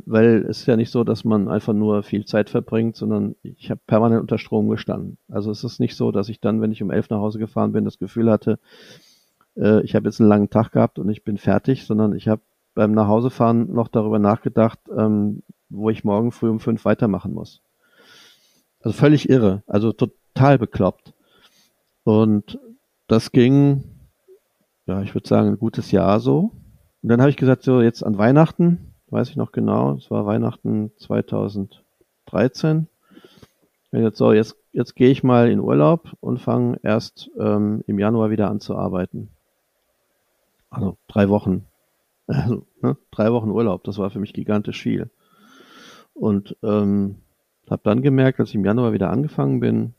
[0.05, 3.69] weil es ist ja nicht so, dass man einfach nur viel Zeit verbringt, sondern ich
[3.69, 5.17] habe permanent unter Strom gestanden.
[5.29, 7.71] Also es ist nicht so, dass ich dann, wenn ich um elf nach Hause gefahren
[7.71, 8.59] bin, das Gefühl hatte,
[9.57, 12.41] äh, ich habe jetzt einen langen Tag gehabt und ich bin fertig, sondern ich habe
[12.73, 17.61] beim Nachhausefahren noch darüber nachgedacht, ähm, wo ich morgen früh um fünf weitermachen muss.
[18.85, 19.63] Also völlig irre.
[19.65, 21.13] Also total bekloppt.
[22.03, 22.59] Und
[23.07, 23.83] das ging,
[24.85, 26.51] ja, ich würde sagen, ein gutes Jahr so.
[27.01, 30.27] Und dann habe ich gesagt, so jetzt an Weihnachten, weiß ich noch genau, es war
[30.27, 32.87] Weihnachten 2013.
[33.91, 37.97] Und jetzt so, jetzt, jetzt gehe ich mal in Urlaub und fange erst ähm, im
[37.97, 39.29] Januar wieder an zu arbeiten.
[40.69, 41.65] Also drei Wochen.
[42.27, 45.09] Also, ne, drei Wochen Urlaub, das war für mich gigantisch viel.
[46.13, 47.17] Und ähm,
[47.71, 49.93] habe dann gemerkt, als ich im Januar wieder angefangen bin,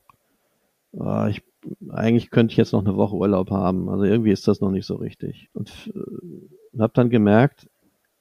[0.93, 1.43] oh, ich,
[1.91, 3.89] eigentlich könnte ich jetzt noch eine Woche Urlaub haben.
[3.89, 5.51] Also irgendwie ist das noch nicht so richtig.
[5.53, 7.69] Und äh, habe dann gemerkt,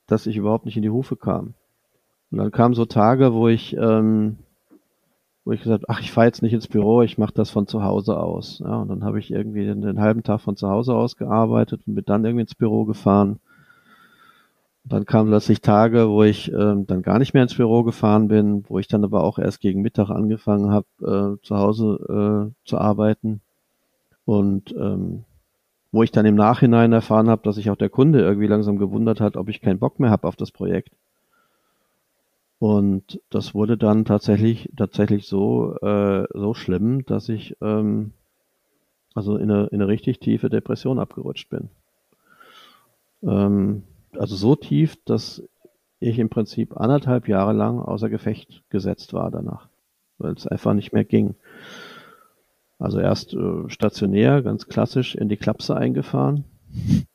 [0.08, 1.54] dass ich überhaupt nicht in die Hufe kam.
[2.32, 4.38] Und dann kamen so Tage, wo ich ähm,
[5.46, 7.84] wo ich gesagt, ach, ich fahre jetzt nicht ins Büro, ich mache das von zu
[7.84, 8.60] Hause aus.
[8.60, 11.82] Ja, und dann habe ich irgendwie den, den, halben Tag von zu Hause aus gearbeitet
[11.86, 13.40] und bin dann irgendwie ins Büro gefahren.
[14.86, 18.28] Und dann kamen plötzlich Tage, wo ich ähm, dann gar nicht mehr ins Büro gefahren
[18.28, 20.86] bin, wo ich dann aber auch erst gegen Mittag angefangen habe,
[21.40, 23.42] äh, zu Hause äh, zu arbeiten.
[24.26, 25.24] Und ähm,
[25.92, 29.22] wo ich dann im Nachhinein erfahren habe, dass sich auch der Kunde irgendwie langsam gewundert
[29.22, 30.92] hat, ob ich keinen Bock mehr habe auf das Projekt.
[32.60, 38.14] Und das wurde dann tatsächlich tatsächlich so äh, so schlimm, dass ich ähm,
[39.16, 41.70] also in eine, in eine richtig tiefe Depression abgerutscht bin.
[43.24, 43.84] Ähm,
[44.18, 45.44] also so tief, dass
[46.00, 49.70] ich im Prinzip anderthalb Jahre lang außer Gefecht gesetzt war danach,
[50.18, 51.36] weil es einfach nicht mehr ging.
[52.78, 56.44] Also erst äh, stationär, ganz klassisch in die Klapse eingefahren.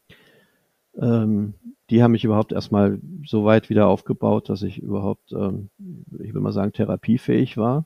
[0.94, 1.54] ähm,
[1.90, 5.70] die haben mich überhaupt erstmal so weit wieder aufgebaut, dass ich überhaupt, ähm,
[6.20, 7.84] ich will mal sagen, therapiefähig war.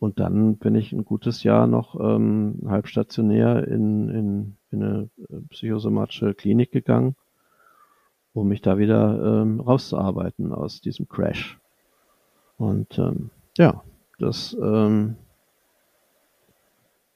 [0.00, 5.40] Und dann bin ich ein gutes Jahr noch ähm, halbstationär in, in, in eine äh,
[5.48, 7.14] psychosomatische Klinik gegangen,
[8.34, 11.58] um mich da wieder ähm, rauszuarbeiten aus diesem Crash.
[12.58, 13.82] Und ähm, ja,
[14.18, 15.16] das ähm,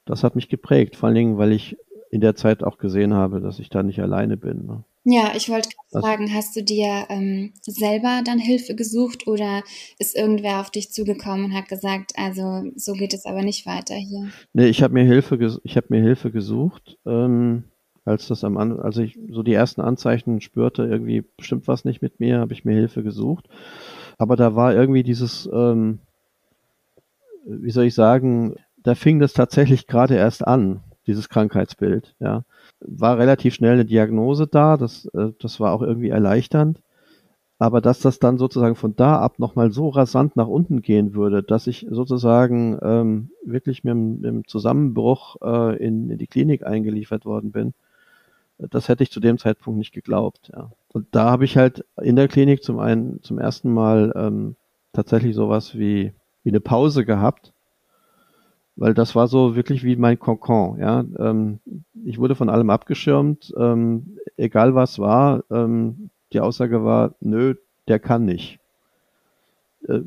[0.05, 1.77] das hat mich geprägt, vor allen Dingen, weil ich
[2.09, 4.65] in der Zeit auch gesehen habe, dass ich da nicht alleine bin.
[4.65, 4.83] Ne?
[5.03, 9.63] Ja, ich wollte also, fragen, hast du dir ähm, selber dann Hilfe gesucht oder
[9.99, 13.95] ist irgendwer auf dich zugekommen und hat gesagt, also so geht es aber nicht weiter
[13.95, 14.29] hier?
[14.53, 17.65] Nee, ich habe mir Hilfe, ich habe mir Hilfe gesucht, ähm,
[18.05, 22.19] als das am als ich so die ersten Anzeichen spürte, irgendwie stimmt was nicht mit
[22.19, 23.47] mir, habe ich mir Hilfe gesucht.
[24.17, 25.99] Aber da war irgendwie dieses, ähm,
[27.45, 32.43] wie soll ich sagen, da fing das tatsächlich gerade erst an, dieses Krankheitsbild, ja.
[32.81, 36.79] War relativ schnell eine Diagnose da, das, äh, das war auch irgendwie erleichternd.
[37.61, 41.43] Aber dass das dann sozusagen von da ab nochmal so rasant nach unten gehen würde,
[41.43, 47.25] dass ich sozusagen ähm, wirklich mit, mit dem Zusammenbruch äh, in, in die Klinik eingeliefert
[47.25, 47.73] worden bin,
[48.59, 50.51] das hätte ich zu dem Zeitpunkt nicht geglaubt.
[50.53, 50.71] Ja.
[50.91, 54.55] Und da habe ich halt in der Klinik zum einen zum ersten Mal ähm,
[54.93, 57.53] tatsächlich sowas wie, wie eine Pause gehabt,
[58.75, 60.79] weil das war so wirklich wie mein Kokon.
[60.79, 61.59] Ja, ähm,
[62.05, 65.43] ich wurde von allem abgeschirmt, ähm, egal was war.
[65.49, 67.55] Ähm, die Aussage war, nö,
[67.87, 68.59] der kann nicht.
[69.87, 70.01] Äh,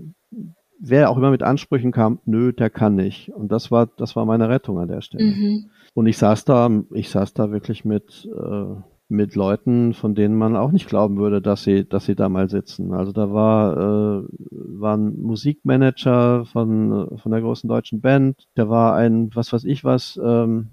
[0.79, 3.31] wer auch immer mit Ansprüchen kam, nö, der kann nicht.
[3.31, 5.25] Und das war, das war meine Rettung an der Stelle.
[5.25, 5.71] Mhm.
[5.95, 8.75] Und ich saß da, ich saß da wirklich mit äh,
[9.13, 12.49] mit Leuten, von denen man auch nicht glauben würde, dass sie, dass sie da mal
[12.49, 12.93] sitzen.
[12.95, 18.97] Also da war, äh, war ein Musikmanager von, von der großen deutschen Band, da war
[18.97, 20.71] ein, was weiß ich was, ähm,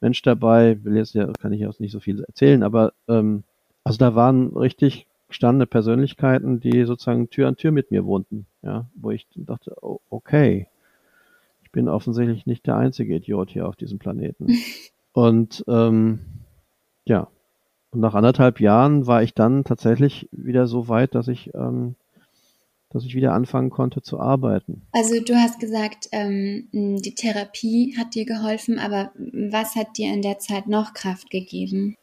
[0.00, 3.44] Mensch dabei, will jetzt ja, kann ich auch nicht so viel erzählen, aber ähm,
[3.84, 8.86] also da waren richtig gestandene Persönlichkeiten, die sozusagen Tür an Tür mit mir wohnten, ja,
[8.94, 10.68] wo ich dachte, oh, okay,
[11.76, 14.46] bin offensichtlich nicht der einzige Idiot hier auf diesem Planeten.
[15.12, 16.20] Und ähm,
[17.04, 17.28] ja,
[17.90, 21.94] und nach anderthalb Jahren war ich dann tatsächlich wieder so weit, dass ich, ähm,
[22.90, 24.82] dass ich wieder anfangen konnte zu arbeiten.
[24.92, 30.20] Also du hast gesagt, ähm, die Therapie hat dir geholfen, aber was hat dir in
[30.20, 31.94] der Zeit noch Kraft gegeben?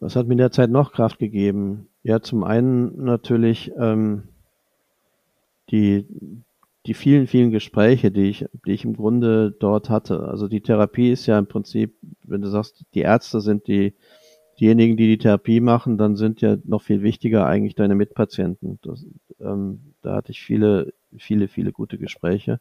[0.00, 1.88] Was hat mir in der Zeit noch Kraft gegeben?
[2.02, 4.24] Ja, zum einen natürlich ähm,
[5.70, 6.06] die,
[6.86, 10.28] die vielen, vielen Gespräche, die ich, die ich im Grunde dort hatte.
[10.28, 13.94] Also die Therapie ist ja im Prinzip, wenn du sagst, die Ärzte sind die,
[14.60, 18.78] diejenigen, die die Therapie machen, dann sind ja noch viel wichtiger eigentlich deine Mitpatienten.
[18.82, 19.04] Das,
[19.40, 22.60] ähm, da hatte ich viele, viele, viele gute Gespräche,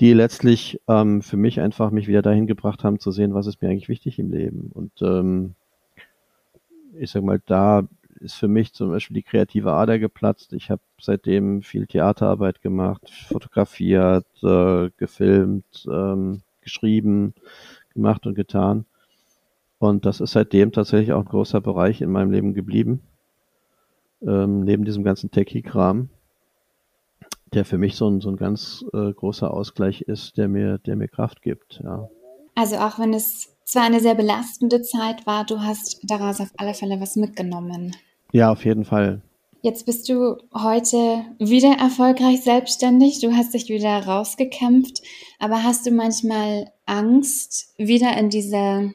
[0.00, 3.60] die letztlich ähm, für mich einfach mich wieder dahin gebracht haben zu sehen, was ist
[3.60, 4.70] mir eigentlich wichtig im Leben.
[4.72, 5.54] Und ähm,
[6.98, 7.86] ich sag mal, da
[8.20, 10.52] ist für mich zum Beispiel die kreative Ader geplatzt.
[10.52, 17.34] Ich habe seitdem viel Theaterarbeit gemacht, fotografiert, äh, gefilmt, ähm, geschrieben,
[17.94, 18.86] gemacht und getan.
[19.78, 23.02] Und das ist seitdem tatsächlich auch ein großer Bereich in meinem Leben geblieben.
[24.22, 26.08] Ähm, neben diesem ganzen Techie-Kram,
[27.52, 30.96] der für mich so ein, so ein ganz äh, großer Ausgleich ist, der mir, der
[30.96, 31.80] mir Kraft gibt.
[31.84, 32.08] Ja.
[32.54, 36.72] Also auch wenn es zwar eine sehr belastende Zeit war, du hast daraus auf alle
[36.72, 37.94] Fälle was mitgenommen.
[38.36, 39.22] Ja, auf jeden Fall.
[39.62, 43.18] Jetzt bist du heute wieder erfolgreich selbstständig.
[43.22, 45.00] Du hast dich wieder rausgekämpft.
[45.38, 48.92] Aber hast du manchmal Angst, wieder in diese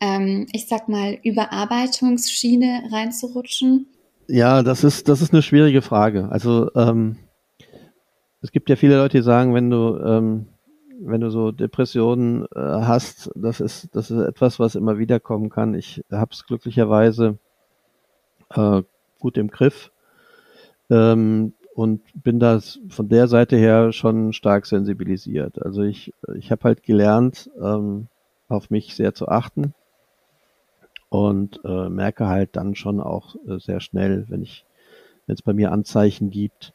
[0.00, 3.88] ähm, ich sag mal, Überarbeitungsschiene reinzurutschen?
[4.28, 6.28] Ja, das ist, das ist eine schwierige Frage.
[6.30, 7.16] Also ähm,
[8.40, 10.46] es gibt ja viele Leute, die sagen, wenn du, ähm,
[11.00, 15.50] wenn du so Depressionen äh, hast, das ist, das ist etwas, was immer wieder kommen
[15.50, 15.74] kann.
[15.74, 17.40] Ich habe es glücklicherweise
[18.50, 18.82] äh,
[19.18, 19.90] gut im Griff.
[20.90, 25.60] Ähm, und bin da von der Seite her schon stark sensibilisiert.
[25.60, 28.06] Also ich, ich habe halt gelernt, ähm,
[28.48, 29.74] auf mich sehr zu achten
[31.08, 34.64] und äh, merke halt dann schon auch äh, sehr schnell, wenn ich,
[35.26, 36.72] wenn es bei mir Anzeichen gibt,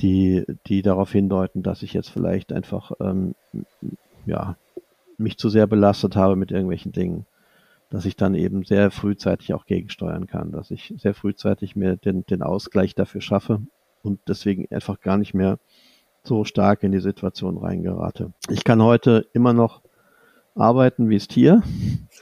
[0.00, 3.36] die, die darauf hindeuten, dass ich jetzt vielleicht einfach ähm,
[4.26, 4.56] ja,
[5.18, 7.26] mich zu sehr belastet habe mit irgendwelchen Dingen,
[7.92, 12.24] dass ich dann eben sehr frühzeitig auch gegensteuern kann, dass ich sehr frühzeitig mir den,
[12.24, 13.60] den Ausgleich dafür schaffe
[14.02, 15.58] und deswegen einfach gar nicht mehr
[16.24, 18.32] so stark in die Situation reingerate.
[18.48, 19.82] Ich kann heute immer noch
[20.54, 21.62] arbeiten wie es Tier.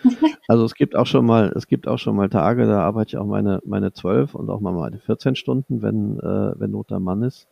[0.48, 3.16] Also es gibt auch schon mal, es gibt auch schon mal Tage, da arbeite ich
[3.18, 7.04] auch meine meine zwölf und auch mal meine 14 Stunden, wenn äh, wenn Not am
[7.04, 7.46] Mann ist.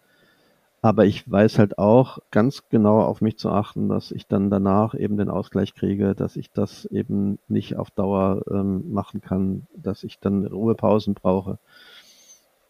[0.80, 4.94] Aber ich weiß halt auch ganz genau auf mich zu achten, dass ich dann danach
[4.94, 10.04] eben den Ausgleich kriege, dass ich das eben nicht auf Dauer ähm, machen kann, dass
[10.04, 11.58] ich dann Ruhepausen brauche.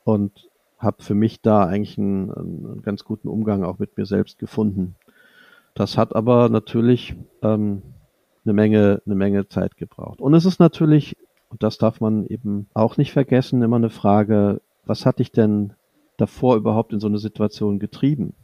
[0.05, 0.49] Und
[0.79, 4.95] habe für mich da eigentlich einen, einen, ganz guten Umgang auch mit mir selbst gefunden.
[5.75, 7.83] Das hat aber natürlich ähm,
[8.45, 10.21] eine Menge, eine Menge Zeit gebraucht.
[10.21, 11.17] Und es ist natürlich,
[11.51, 15.75] und das darf man eben auch nicht vergessen, immer eine Frage, was hat dich denn
[16.19, 18.35] davor überhaupt in so eine Situation getrieben?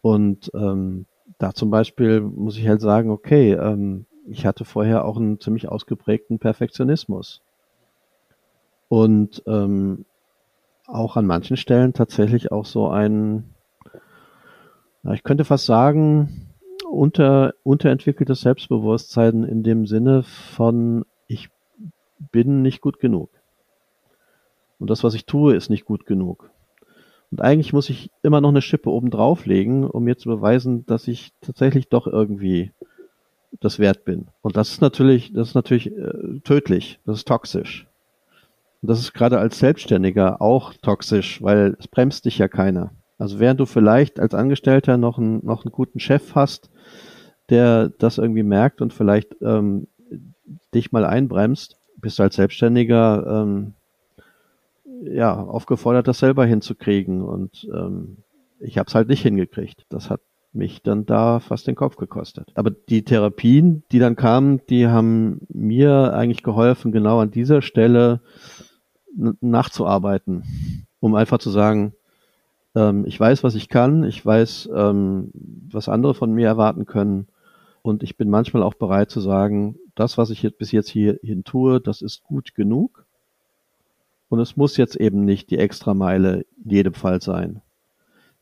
[0.00, 1.06] Und ähm,
[1.38, 5.68] da zum Beispiel muss ich halt sagen, okay, ähm, ich hatte vorher auch einen ziemlich
[5.68, 7.42] ausgeprägten Perfektionismus.
[8.88, 10.04] Und ähm,
[10.86, 13.54] auch an manchen Stellen tatsächlich auch so ein,
[15.02, 16.52] ja, ich könnte fast sagen,
[16.88, 21.48] unter, unterentwickeltes Selbstbewusstsein in dem Sinne von, ich
[22.32, 23.30] bin nicht gut genug.
[24.78, 26.50] Und das, was ich tue, ist nicht gut genug.
[27.30, 31.08] Und eigentlich muss ich immer noch eine Schippe oben drauflegen, um mir zu beweisen, dass
[31.08, 32.72] ich tatsächlich doch irgendwie
[33.60, 34.28] das wert bin.
[34.42, 37.86] Und das ist natürlich, das ist natürlich äh, tödlich, das ist toxisch.
[38.82, 42.92] Und das ist gerade als Selbstständiger auch toxisch, weil es bremst dich ja keiner.
[43.18, 46.70] Also während du vielleicht als Angestellter noch einen, noch einen guten Chef hast,
[47.48, 49.88] der das irgendwie merkt und vielleicht ähm,
[50.74, 53.74] dich mal einbremst, bist du als Selbstständiger ähm,
[55.02, 57.22] ja, aufgefordert, das selber hinzukriegen.
[57.22, 58.18] Und ähm,
[58.60, 59.84] ich habe es halt nicht hingekriegt.
[59.88, 60.20] Das hat
[60.52, 62.50] mich dann da fast den Kopf gekostet.
[62.54, 68.20] Aber die Therapien, die dann kamen, die haben mir eigentlich geholfen, genau an dieser Stelle
[69.40, 71.94] nachzuarbeiten, um einfach zu sagen,
[72.74, 75.30] ähm, ich weiß, was ich kann, ich weiß, ähm,
[75.70, 77.28] was andere von mir erwarten können
[77.82, 81.44] und ich bin manchmal auch bereit zu sagen, das, was ich jetzt bis jetzt hierhin
[81.44, 83.05] tue, das ist gut genug
[84.28, 87.62] und es muss jetzt eben nicht die Extrameile in jedem Fall sein.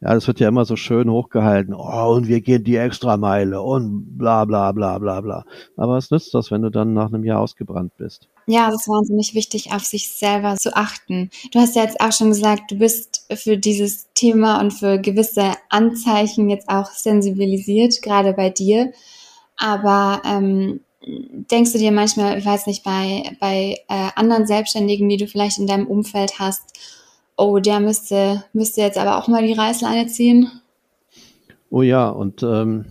[0.04, 1.72] Ja, das wird ja immer so schön hochgehalten.
[1.72, 5.46] Oh, und wir gehen die Extrameile und bla bla bla bla bla.
[5.78, 8.28] Aber was nützt das, wenn du dann nach einem Jahr ausgebrannt bist?
[8.46, 11.30] Ja, es ist wahnsinnig wichtig, auf sich selber zu achten.
[11.52, 15.52] Du hast ja jetzt auch schon gesagt, du bist für dieses Thema und für gewisse
[15.70, 18.92] Anzeichen jetzt auch sensibilisiert, gerade bei dir.
[19.56, 25.16] Aber ähm, denkst du dir manchmal, ich weiß nicht, bei, bei äh, anderen Selbstständigen, die
[25.16, 26.62] du vielleicht in deinem Umfeld hast,
[27.36, 30.50] oh, der müsste, müsste jetzt aber auch mal die Reißleine ziehen?
[31.70, 32.86] Oh ja, und ähm,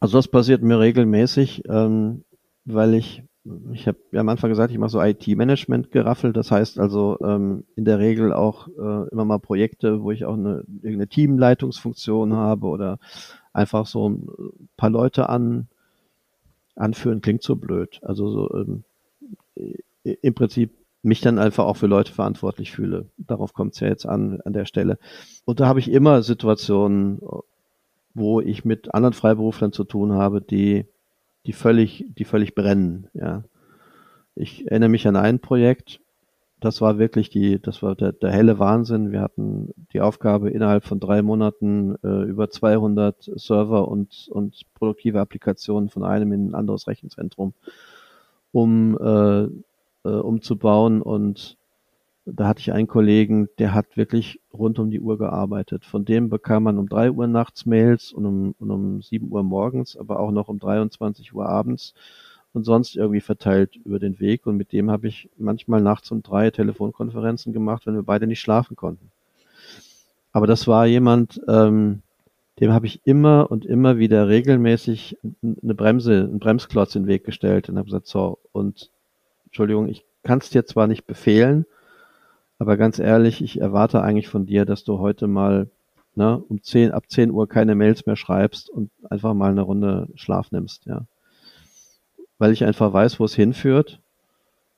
[0.00, 2.24] also das passiert mir regelmäßig, ähm,
[2.64, 3.22] weil ich,
[3.72, 7.64] ich habe ja am Anfang gesagt, ich mache so IT-Management geraffelt, das heißt also ähm,
[7.76, 12.66] in der Regel auch äh, immer mal Projekte, wo ich auch eine, irgendeine Teamleitungsfunktion habe
[12.66, 12.98] oder
[13.52, 14.28] einfach so ein
[14.76, 15.68] paar Leute an
[16.76, 17.98] anführen klingt so blöd.
[18.02, 18.84] Also so, ähm,
[20.02, 20.72] im Prinzip
[21.02, 23.06] mich dann einfach auch für Leute verantwortlich fühle.
[23.16, 24.98] Darauf kommt es ja jetzt an, an der Stelle.
[25.44, 27.20] Und da habe ich immer Situationen,
[28.12, 30.86] wo ich mit anderen Freiberuflern zu tun habe, die,
[31.46, 33.44] die völlig, die völlig brennen, ja.
[34.38, 36.00] Ich erinnere mich an ein Projekt,
[36.66, 39.12] das war wirklich die, das war der, der helle Wahnsinn.
[39.12, 45.20] Wir hatten die Aufgabe, innerhalb von drei Monaten äh, über 200 Server und, und produktive
[45.20, 47.54] Applikationen von einem in ein anderes Rechenzentrum
[48.50, 49.44] um, äh,
[50.08, 51.02] äh, umzubauen.
[51.02, 51.56] Und
[52.24, 55.84] da hatte ich einen Kollegen, der hat wirklich rund um die Uhr gearbeitet.
[55.84, 59.44] Von dem bekam man um drei Uhr nachts Mails und um, und um sieben Uhr
[59.44, 61.94] morgens, aber auch noch um 23 Uhr abends
[62.56, 64.46] und sonst irgendwie verteilt über den Weg.
[64.46, 68.40] Und mit dem habe ich manchmal nachts um drei Telefonkonferenzen gemacht, wenn wir beide nicht
[68.40, 69.10] schlafen konnten.
[70.32, 72.00] Aber das war jemand, ähm,
[72.58, 77.24] dem habe ich immer und immer wieder regelmäßig eine Bremse, einen Bremsklotz in den Weg
[77.24, 78.90] gestellt und habe gesagt, so, und
[79.44, 81.66] Entschuldigung, ich kann es dir zwar nicht befehlen,
[82.58, 85.68] aber ganz ehrlich, ich erwarte eigentlich von dir, dass du heute mal
[86.14, 90.08] ne, um 10, ab 10 Uhr keine Mails mehr schreibst und einfach mal eine Runde
[90.14, 91.04] Schlaf nimmst, ja
[92.38, 94.00] weil ich einfach weiß, wo es hinführt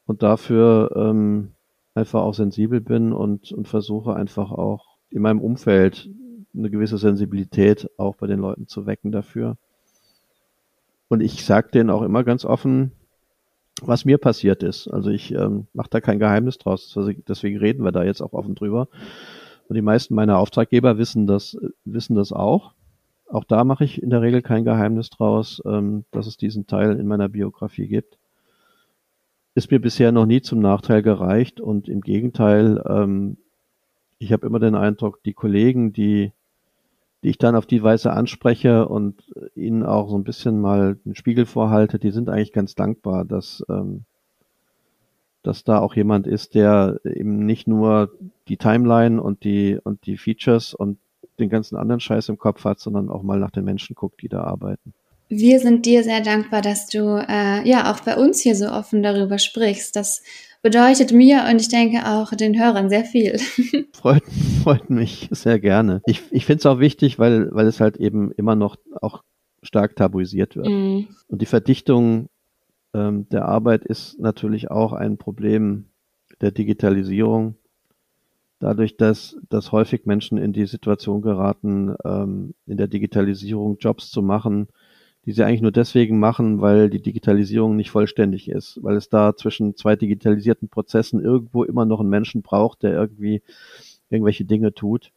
[0.07, 1.53] und dafür ähm,
[1.95, 6.09] einfach auch sensibel bin und, und versuche einfach auch in meinem Umfeld
[6.55, 9.57] eine gewisse Sensibilität auch bei den Leuten zu wecken dafür.
[11.09, 12.93] Und ich sage denen auch immer ganz offen,
[13.81, 14.89] was mir passiert ist.
[14.89, 16.97] Also ich ähm, mache da kein Geheimnis draus.
[17.29, 18.89] Deswegen reden wir da jetzt auch offen drüber.
[19.69, 22.73] Und die meisten meiner Auftraggeber wissen das, wissen das auch.
[23.31, 26.99] Auch da mache ich in der Regel kein Geheimnis draus, ähm, dass es diesen Teil
[26.99, 28.19] in meiner Biografie gibt.
[29.55, 33.37] Ist mir bisher noch nie zum Nachteil gereicht und im Gegenteil, ähm,
[34.19, 36.33] ich habe immer den Eindruck, die Kollegen, die
[37.23, 39.25] die ich dann auf die Weise anspreche und
[39.55, 43.65] ihnen auch so ein bisschen mal den Spiegel vorhalte, die sind eigentlich ganz dankbar, dass,
[43.69, 44.05] ähm,
[45.43, 48.13] dass da auch jemand ist, der eben nicht nur
[48.47, 50.99] die Timeline und die, und die Features und
[51.39, 54.29] den ganzen anderen Scheiß im Kopf hat, sondern auch mal nach den Menschen guckt, die
[54.29, 54.95] da arbeiten.
[55.29, 59.03] Wir sind dir sehr dankbar, dass du äh, ja auch bei uns hier so offen
[59.03, 59.95] darüber sprichst.
[59.95, 60.23] Das
[60.63, 63.39] bedeutet mir und ich denke auch den Hörern sehr viel.
[63.93, 64.23] Freut,
[64.63, 66.01] freut mich sehr gerne.
[66.07, 69.23] Ich, ich finde es auch wichtig, weil, weil es halt eben immer noch auch
[69.63, 70.69] stark tabuisiert wird.
[70.69, 71.09] Mm.
[71.29, 72.29] Und die Verdichtung
[72.95, 75.87] ähm, der Arbeit ist natürlich auch ein Problem
[76.41, 77.57] der Digitalisierung.
[78.61, 84.21] Dadurch, dass, dass häufig Menschen in die Situation geraten, ähm, in der Digitalisierung Jobs zu
[84.21, 84.69] machen,
[85.25, 89.37] die sie eigentlich nur deswegen machen, weil die Digitalisierung nicht vollständig ist, weil es da
[89.37, 93.43] zwischen zwei digitalisierten Prozessen irgendwo immer noch einen Menschen braucht, der irgendwie
[94.11, 95.13] irgendwelche Dinge tut.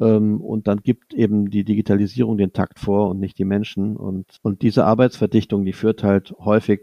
[0.00, 3.96] Ähm, und dann gibt eben die Digitalisierung den Takt vor und nicht die Menschen.
[3.96, 6.80] Und, und diese Arbeitsverdichtung, die führt halt häufig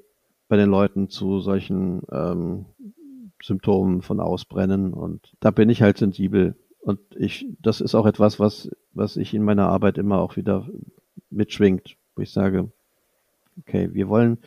[0.47, 2.65] bei den Leuten zu solchen ähm,
[3.41, 4.93] Symptomen von Ausbrennen.
[4.93, 6.55] Und da bin ich halt sensibel.
[6.79, 10.67] Und ich, das ist auch etwas, was, was ich in meiner Arbeit immer auch wieder
[11.29, 12.71] mitschwingt wo ich sage,
[13.59, 14.37] okay, wir wollen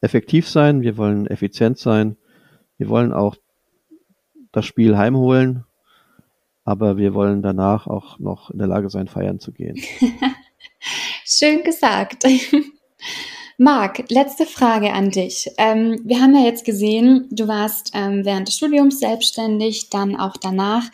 [0.00, 2.16] effektiv sein, wir wollen effizient sein,
[2.78, 3.36] wir wollen auch
[4.52, 5.64] das Spiel heimholen,
[6.64, 9.76] aber wir wollen danach auch noch in der Lage sein, feiern zu gehen.
[11.24, 12.24] Schön gesagt.
[13.62, 15.50] Marc, letzte Frage an dich.
[15.58, 20.38] Ähm, wir haben ja jetzt gesehen, du warst ähm, während des Studiums selbstständig, dann auch
[20.38, 20.84] danach.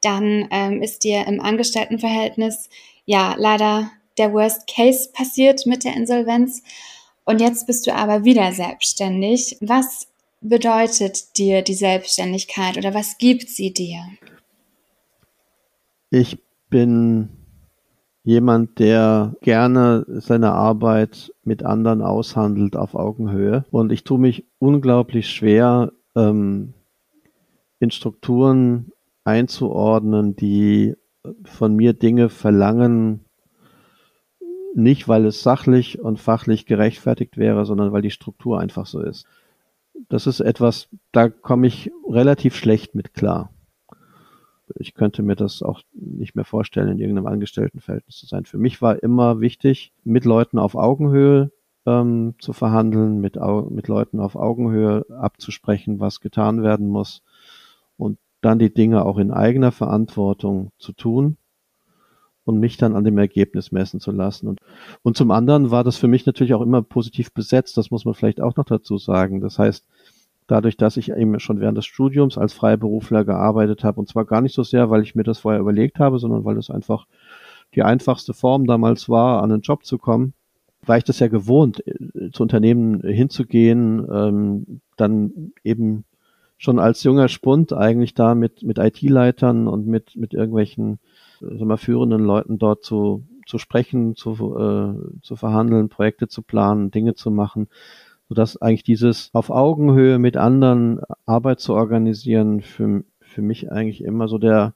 [0.00, 2.70] Dann ähm, ist dir im Angestelltenverhältnis
[3.04, 6.62] ja leider der Worst Case passiert mit der Insolvenz.
[7.26, 9.58] Und jetzt bist du aber wieder selbstständig.
[9.60, 10.08] Was
[10.40, 14.00] bedeutet dir die Selbstständigkeit oder was gibt sie dir?
[16.08, 16.38] Ich
[16.70, 17.28] bin
[18.26, 23.64] jemand, der gerne seine Arbeit mit anderen aushandelt auf Augenhöhe.
[23.70, 26.74] Und ich tue mich unglaublich schwer, ähm,
[27.78, 28.90] in Strukturen
[29.22, 30.96] einzuordnen, die
[31.44, 33.24] von mir Dinge verlangen,
[34.74, 39.24] nicht, weil es sachlich und fachlich gerechtfertigt wäre, sondern weil die Struktur einfach so ist.
[40.08, 43.50] Das ist etwas, da komme ich relativ schlecht mit klar.
[44.78, 48.44] Ich könnte mir das auch nicht mehr vorstellen, in irgendeinem Angestelltenverhältnis zu sein.
[48.44, 51.50] Für mich war immer wichtig, mit Leuten auf Augenhöhe
[51.86, 53.36] ähm, zu verhandeln, mit,
[53.70, 57.22] mit Leuten auf Augenhöhe abzusprechen, was getan werden muss
[57.96, 61.36] und dann die Dinge auch in eigener Verantwortung zu tun
[62.44, 64.46] und mich dann an dem Ergebnis messen zu lassen.
[64.48, 64.60] Und,
[65.02, 68.14] und zum anderen war das für mich natürlich auch immer positiv besetzt, das muss man
[68.14, 69.40] vielleicht auch noch dazu sagen.
[69.40, 69.86] Das heißt,
[70.46, 74.40] dadurch, dass ich eben schon während des Studiums als Freiberufler gearbeitet habe, und zwar gar
[74.40, 77.06] nicht so sehr, weil ich mir das vorher überlegt habe, sondern weil es einfach
[77.74, 80.34] die einfachste Form damals war, an einen Job zu kommen,
[80.84, 86.04] war ich das ja gewohnt, äh, zu Unternehmen hinzugehen, ähm, dann eben
[86.58, 90.98] schon als junger Spund eigentlich da mit, mit IT-Leitern und mit, mit irgendwelchen
[91.40, 96.90] sagen wir, führenden Leuten dort zu, zu sprechen, zu, äh, zu verhandeln, Projekte zu planen,
[96.90, 97.68] Dinge zu machen,
[98.28, 104.28] sodass eigentlich dieses auf Augenhöhe mit anderen Arbeit zu organisieren für, für mich eigentlich immer
[104.28, 104.74] so der,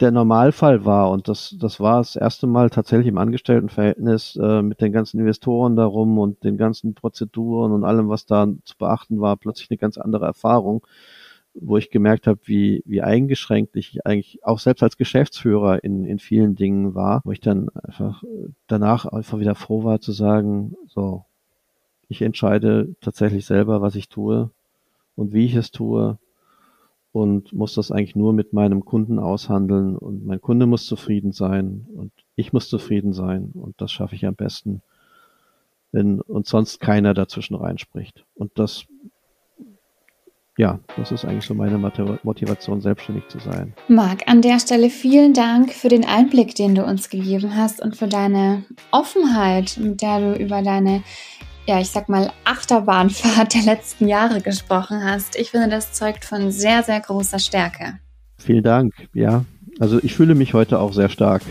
[0.00, 1.10] der Normalfall war.
[1.10, 5.76] Und das, das war das erste Mal tatsächlich im Angestelltenverhältnis äh, mit den ganzen Investoren
[5.76, 9.98] darum und den ganzen Prozeduren und allem, was da zu beachten war, plötzlich eine ganz
[9.98, 10.86] andere Erfahrung
[11.54, 16.18] wo ich gemerkt habe, wie, wie eingeschränkt ich eigentlich auch selbst als Geschäftsführer in, in
[16.18, 18.24] vielen Dingen war, wo ich dann einfach
[18.66, 21.24] danach einfach wieder froh war zu sagen, so,
[22.08, 24.50] ich entscheide tatsächlich selber, was ich tue
[25.16, 26.18] und wie ich es tue
[27.12, 31.86] und muss das eigentlich nur mit meinem Kunden aushandeln und mein Kunde muss zufrieden sein
[31.94, 34.82] und ich muss zufrieden sein und das schaffe ich am besten,
[35.92, 38.24] wenn uns sonst keiner dazwischen reinspricht.
[38.34, 38.86] Und das
[40.56, 41.78] ja, das ist eigentlich so meine
[42.22, 43.74] Motivation, selbstständig zu sein.
[43.88, 47.96] Marc, an der Stelle vielen Dank für den Einblick, den du uns gegeben hast und
[47.96, 51.02] für deine Offenheit, mit der du über deine
[51.66, 55.36] ja, ich sag mal, Achterbahnfahrt der letzten Jahre gesprochen hast.
[55.36, 57.98] Ich finde, das zeugt von sehr, sehr großer Stärke.
[58.38, 58.94] Vielen Dank.
[59.14, 59.44] Ja,
[59.80, 61.42] also ich fühle mich heute auch sehr stark.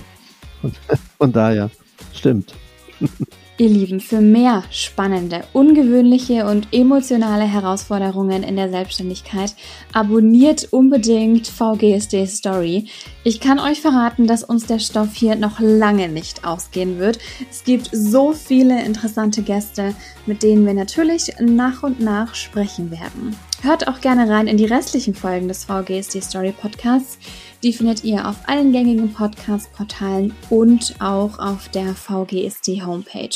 [1.17, 1.69] Von, daher,
[2.13, 2.53] stimmt.
[3.59, 9.53] Ihr Lieben, für mehr spannende, ungewöhnliche und emotionale Herausforderungen in der Selbstständigkeit
[9.93, 12.87] abonniert unbedingt VGSD Story.
[13.23, 17.19] Ich kann euch verraten, dass uns der Stoff hier noch lange nicht ausgehen wird.
[17.51, 19.93] Es gibt so viele interessante Gäste,
[20.25, 23.35] mit denen wir natürlich nach und nach sprechen werden.
[23.61, 27.19] Hört auch gerne rein in die restlichen Folgen des VGSD Story Podcasts.
[27.63, 33.29] Die findet ihr auf allen gängigen Podcast-Portalen und auch auf der VGSD Homepage.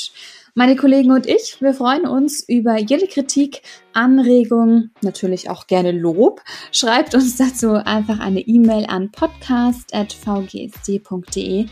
[0.53, 3.61] Meine Kollegen und ich, wir freuen uns über jede Kritik,
[3.93, 6.41] Anregung, natürlich auch gerne Lob.
[6.73, 11.67] Schreibt uns dazu einfach eine E-Mail an podcast.vgsd.de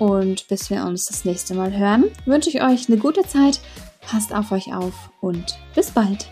[0.00, 3.60] und bis wir uns das nächste Mal hören, wünsche ich euch eine gute Zeit,
[4.00, 6.31] passt auf euch auf und bis bald.